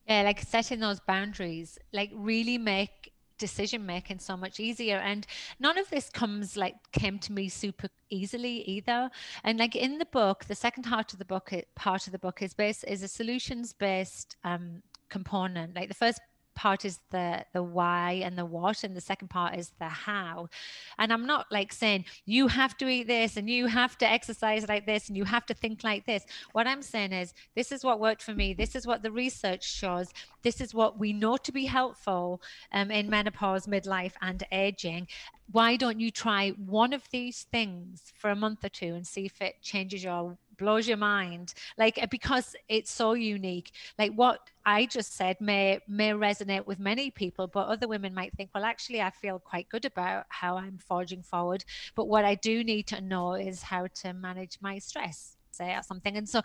[0.05, 5.25] Yeah, like setting those boundaries, like really make decision making so much easier and
[5.59, 9.09] none of this comes like came to me super easily either
[9.43, 12.41] and like in the book the second part of the book part of the book
[12.41, 15.75] is based is a solutions based um component.
[15.75, 16.19] Like the first
[16.59, 20.49] part is the the why and the what and the second part is the how.
[20.97, 24.67] And i'm not like saying you have to eat this and you have to exercise
[24.67, 26.25] like this and you have to think like this.
[26.51, 28.53] What i'm saying is this is what worked for me.
[28.53, 30.07] This is what the research shows.
[30.43, 32.41] This is what we know to be helpful
[32.73, 35.07] um, in menopause midlife and aging.
[35.51, 39.25] Why don't you try one of these things for a month or two and see
[39.25, 41.53] if it changes your blows your mind.
[41.77, 43.71] Like uh, because it's so unique.
[43.97, 48.33] Like what i just said may may resonate with many people but other women might
[48.33, 51.63] think well actually i feel quite good about how i'm forging forward.
[51.95, 55.83] But what i do need to know is how to manage my stress say or
[55.83, 56.15] something.
[56.15, 56.41] And so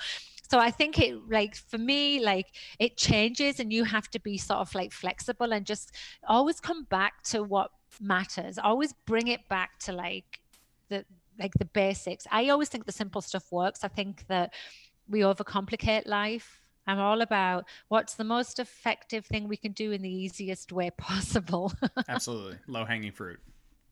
[0.50, 2.48] so i think it like for me like
[2.78, 5.92] it changes and you have to be sort of like flexible and just
[6.28, 8.58] always come back to what matters.
[8.58, 10.40] Always bring it back to like
[10.88, 11.04] the
[11.38, 14.52] like the basics i always think the simple stuff works i think that
[15.08, 20.02] we overcomplicate life I'm all about what's the most effective thing we can do in
[20.02, 21.72] the easiest way possible.
[22.08, 22.58] Absolutely.
[22.66, 23.40] Low hanging fruit.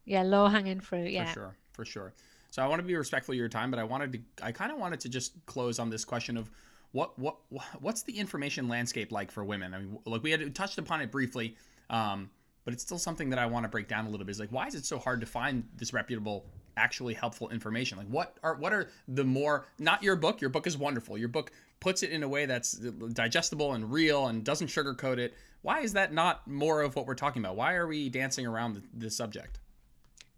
[0.04, 1.10] Yeah, low hanging fruit.
[1.10, 1.26] Yeah.
[1.26, 1.56] For sure.
[1.72, 2.14] For sure.
[2.50, 4.70] So I want to be respectful of your time, but I wanted to I kind
[4.70, 6.50] of wanted to just close on this question of
[6.92, 7.36] what what
[7.80, 9.72] what's the information landscape like for women?
[9.72, 11.56] I mean, like we had touched upon it briefly,
[11.88, 12.28] um,
[12.64, 14.32] but it's still something that I want to break down a little bit.
[14.32, 16.44] Is like why is it so hard to find this reputable
[16.76, 17.98] actually helpful information.
[17.98, 21.18] Like what are what are the more not your book your book is wonderful.
[21.18, 21.50] Your book
[21.80, 25.34] puts it in a way that's digestible and real and doesn't sugarcoat it.
[25.62, 27.56] Why is that not more of what we're talking about?
[27.56, 29.58] Why are we dancing around the, the subject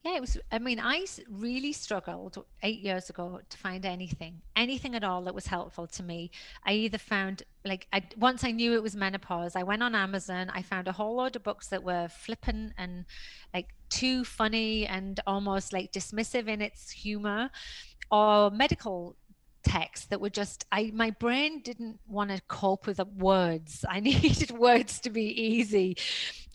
[0.05, 0.37] yeah, it was.
[0.53, 5.35] I mean, I really struggled eight years ago to find anything, anything at all that
[5.35, 6.31] was helpful to me.
[6.67, 10.51] I either found, like, I, once I knew it was menopause, I went on Amazon,
[10.53, 13.07] I found a whole load of books that were flippant and
[13.55, 17.51] like too funny and almost like dismissive in its humor,
[18.11, 19.17] or medical
[19.65, 23.85] text that were just i my brain didn't want to cope with the words.
[23.89, 25.97] I needed words to be easy.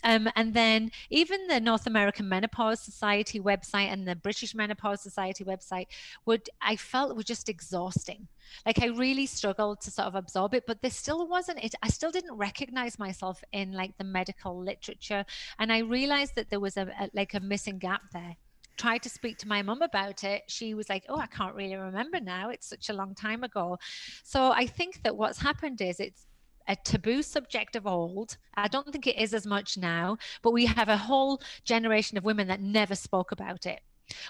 [0.01, 5.43] Um, and then even the north american menopause society website and the british menopause society
[5.43, 5.87] website
[6.25, 8.27] would i felt were just exhausting.
[8.65, 11.89] Like i really struggled to sort of absorb it but there still wasn't it i
[11.89, 15.25] still didn't recognize myself in like the medical literature.
[15.59, 18.37] And i realized that there was a, a like a missing gap there
[18.79, 21.75] tried to speak to my mum about it, she was like, Oh, I can't really
[21.75, 22.49] remember now.
[22.49, 23.77] It's such a long time ago.
[24.23, 26.25] So I think that what's happened is it's
[26.67, 28.37] a taboo subject of old.
[28.55, 32.23] I don't think it is as much now, but we have a whole generation of
[32.23, 33.81] women that never spoke about it.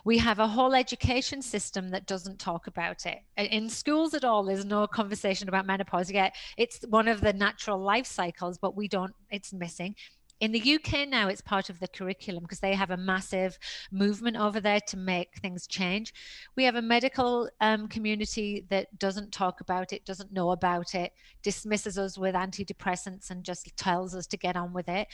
[0.04, 3.20] We have a whole education system that doesn't talk about it.
[3.38, 6.36] In schools at all, there's no conversation about menopause yet.
[6.58, 9.96] It's one of the natural life cycles, but we don't, it's missing.
[10.40, 13.60] In the UK now, it's part of the curriculum because they have a massive
[13.92, 16.14] movement over there to make things change.
[16.56, 21.14] We have a medical um, community that doesn't talk about it, doesn't know about it,
[21.44, 25.10] dismisses us with antidepressants and just tells us to get on with it.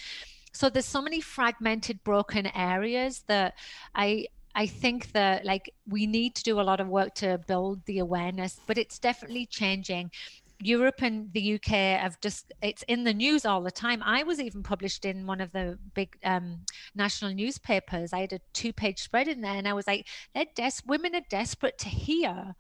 [0.54, 3.56] So there's so many fragmented, broken areas that
[3.94, 7.86] I I think that like we need to do a lot of work to build
[7.86, 10.12] the awareness, but it's definitely changing.
[10.60, 14.02] Europe and the UK have just it's in the news all the time.
[14.04, 16.62] I was even published in one of the big um,
[16.96, 18.14] national newspapers.
[18.14, 21.26] I had a two-page spread in there, and I was like, "They're des- women are
[21.30, 22.56] desperate to hear."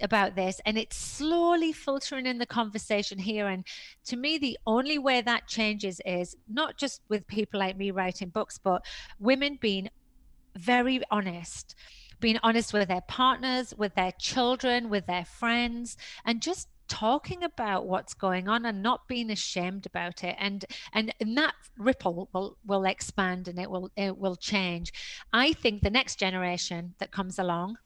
[0.00, 3.64] about this and it's slowly filtering in the conversation here and
[4.04, 8.30] to me the only way that changes is not just with people like me writing
[8.30, 8.82] books but
[9.20, 9.88] women being
[10.56, 11.76] very honest
[12.20, 17.86] being honest with their partners with their children with their friends and just talking about
[17.86, 20.36] what's going on and not being ashamed about it.
[20.38, 20.62] And
[20.92, 24.92] and, and that ripple will will expand and it will it will change.
[25.32, 27.78] I think the next generation that comes along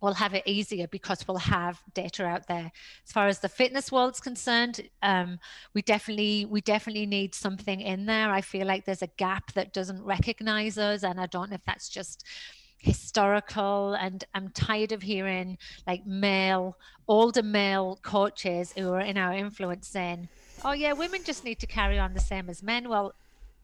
[0.00, 2.72] will have it easier because we'll have data out there.
[3.06, 5.38] As far as the fitness world's concerned um,
[5.72, 8.32] we definitely we definitely need something in there.
[8.32, 11.64] I feel like there's a gap that doesn't recognize us and i don't know if
[11.64, 12.24] that's just
[12.84, 15.56] historical and i'm tired of hearing
[15.86, 16.76] like male
[17.08, 20.28] older male coaches who are in our influence saying
[20.64, 22.88] oh yeah women just need to carry on the same as men.
[22.88, 23.14] Well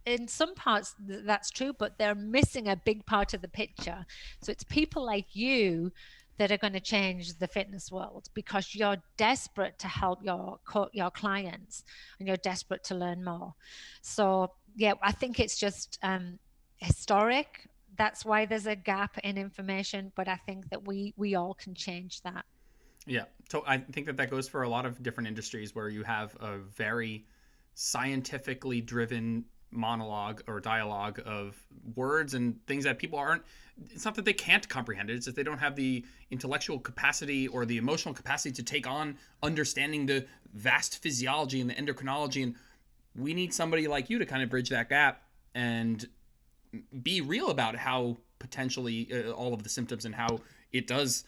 [0.07, 4.07] in some parts that's true but they're missing a big part of the picture.
[4.41, 5.93] So it's people like you
[6.39, 10.59] that are going to change the fitness world because you're desperate to help your
[10.93, 11.85] your clients
[12.19, 13.55] and you're desperate to learn more.
[14.01, 16.39] So yeah i think it's just um,
[16.77, 17.67] historic
[17.97, 21.75] that's why there's a gap in information but i think that we we all can
[21.75, 22.45] change that.
[23.07, 23.25] Yeah.
[23.51, 26.37] So i think that that goes for a lot of different industries where you have
[26.41, 27.25] a very
[27.75, 31.57] scientifically driven monologue or dialogue of
[31.95, 33.43] words and things that people aren't
[33.91, 37.47] it's not that they can't comprehend it it's that they don't have the intellectual capacity
[37.49, 42.55] or the emotional capacity to take on understanding the vast physiology and the endocrinology and
[43.15, 45.23] we need somebody like you to kind of bridge that gap
[45.55, 46.09] and
[47.03, 50.41] be real about how potentially uh, all of the symptoms and how
[50.73, 51.25] it does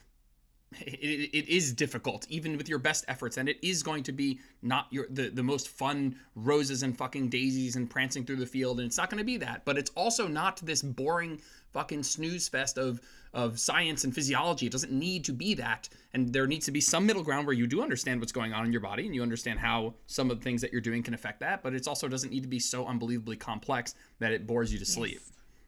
[0.80, 3.36] it, it is difficult even with your best efforts.
[3.36, 7.28] And it is going to be not your the, the most fun roses and fucking
[7.28, 8.80] daisies and prancing through the field.
[8.80, 11.40] And it's not going to be that but it's also not this boring
[11.72, 13.00] fucking snooze fest of
[13.34, 14.66] of science and physiology.
[14.66, 15.88] It doesn't need to be that.
[16.12, 18.66] And there needs to be some middle ground where you do understand what's going on
[18.66, 21.14] in your body and you understand how some of the things that you're doing can
[21.14, 21.62] affect that.
[21.62, 24.84] But it also doesn't need to be so unbelievably complex that it bores you to
[24.84, 25.20] sleep.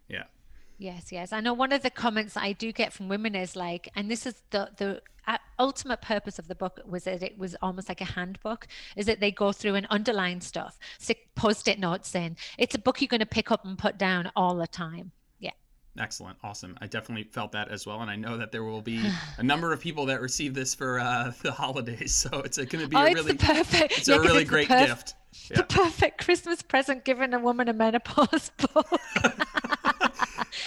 [0.09, 0.25] Yeah.
[0.79, 1.33] Yes, yes.
[1.33, 4.27] I know one of the comments I do get from women is like, and this
[4.27, 5.03] is the the
[5.59, 9.21] ultimate purpose of the book was that it was almost like a handbook, is that
[9.21, 12.37] they go through and underline stuff, stick post-it notes in.
[12.59, 15.13] It's a book you're going to pick up and put down all the time.
[15.99, 16.77] Excellent, awesome.
[16.81, 19.01] I definitely felt that as well, and I know that there will be
[19.39, 22.15] a number of people that receive this for uh, the holidays.
[22.15, 23.99] So it's going to be oh, a really, it's perfect.
[23.99, 25.15] It's yeah, a really it's great perf- gift.
[25.51, 25.59] Yeah.
[25.59, 28.87] The perfect Christmas present given a woman a menopause book.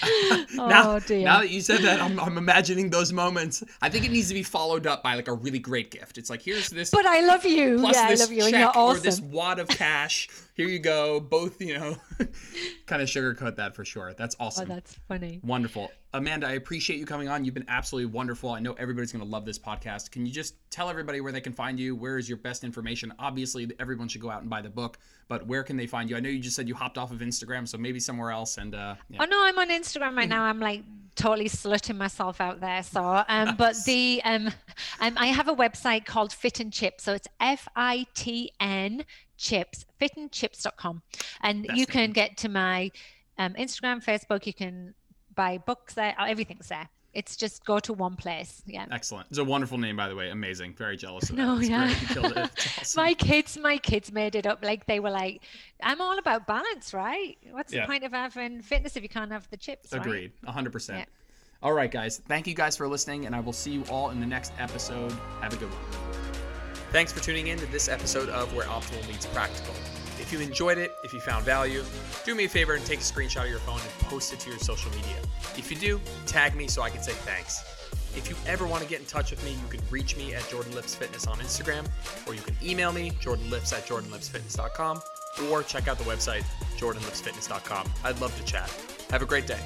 [0.53, 1.23] now, oh dear.
[1.23, 3.63] Now that you said that, I'm, I'm imagining those moments.
[3.81, 6.17] I think it needs to be followed up by like a really great gift.
[6.17, 6.89] It's like here's this.
[6.89, 7.81] But I love you.
[7.81, 8.97] yeah, I love you, and you're awesome.
[8.97, 10.29] Or this wad of cash.
[10.53, 11.19] Here you go.
[11.19, 11.97] Both, you know,
[12.85, 14.13] kind of sugarcoat that for sure.
[14.13, 14.71] That's oh, awesome.
[14.71, 15.39] Oh, that's funny.
[15.43, 15.91] Wonderful.
[16.13, 17.45] Amanda, I appreciate you coming on.
[17.45, 18.51] You've been absolutely wonderful.
[18.51, 20.11] I know everybody's going to love this podcast.
[20.11, 21.95] Can you just tell everybody where they can find you?
[21.95, 23.13] Where is your best information?
[23.19, 24.97] Obviously, everyone should go out and buy the book,
[25.27, 26.15] but where can they find you?
[26.15, 28.57] I know you just said you hopped off of Instagram, so maybe somewhere else.
[28.57, 29.19] And uh, yeah.
[29.21, 30.43] oh no, I'm on Instagram right now.
[30.43, 30.83] I'm like
[31.17, 32.83] totally slutting myself out there.
[32.83, 34.47] So, um, but the um,
[35.01, 37.01] um, I have a website called Fit and Chip.
[37.01, 39.03] So it's F I T N
[39.37, 41.01] chips, fitnchips.com.
[41.41, 42.91] And That's you can get to my
[43.37, 44.93] um, Instagram, Facebook, you can
[45.35, 46.89] buy books there, everything's there.
[47.13, 48.61] It's just go to one place.
[48.67, 48.85] Yeah.
[48.91, 49.27] Excellent.
[49.29, 50.29] It's a wonderful name, by the way.
[50.29, 50.75] Amazing.
[50.75, 51.65] Very jealous of no, that.
[51.67, 52.47] yeah.
[52.79, 53.01] Awesome.
[53.03, 54.63] my kids, my kids made it up.
[54.63, 55.41] Like they were like,
[55.81, 57.35] I'm all about balance, right?
[57.49, 57.81] What's yeah.
[57.81, 59.93] the point of having fitness if you can't have the chips?
[59.93, 60.31] Agreed.
[60.45, 60.55] Right?
[60.55, 60.89] 100%.
[60.89, 61.05] Yeah.
[61.63, 62.21] All right, guys.
[62.27, 65.11] Thank you guys for listening, and I will see you all in the next episode.
[65.41, 66.26] Have a good one.
[66.91, 69.73] Thanks for tuning in to this episode of Where Optimal Meets Practical.
[70.19, 71.83] If you enjoyed it, if you found value,
[72.25, 74.49] do me a favor and take a screenshot of your phone and post it to
[74.49, 75.17] your social media.
[75.57, 77.61] If you do, tag me so I can say thanks.
[78.15, 80.47] If you ever want to get in touch with me, you can reach me at
[80.49, 81.87] Jordan Lips Fitness on Instagram,
[82.25, 85.01] or you can email me, jordanlips at jordanlipsfitness.com,
[85.51, 86.43] or check out the website,
[86.77, 87.91] jordanlipsfitness.com.
[88.03, 88.73] I'd love to chat.
[89.11, 89.59] Have a great day.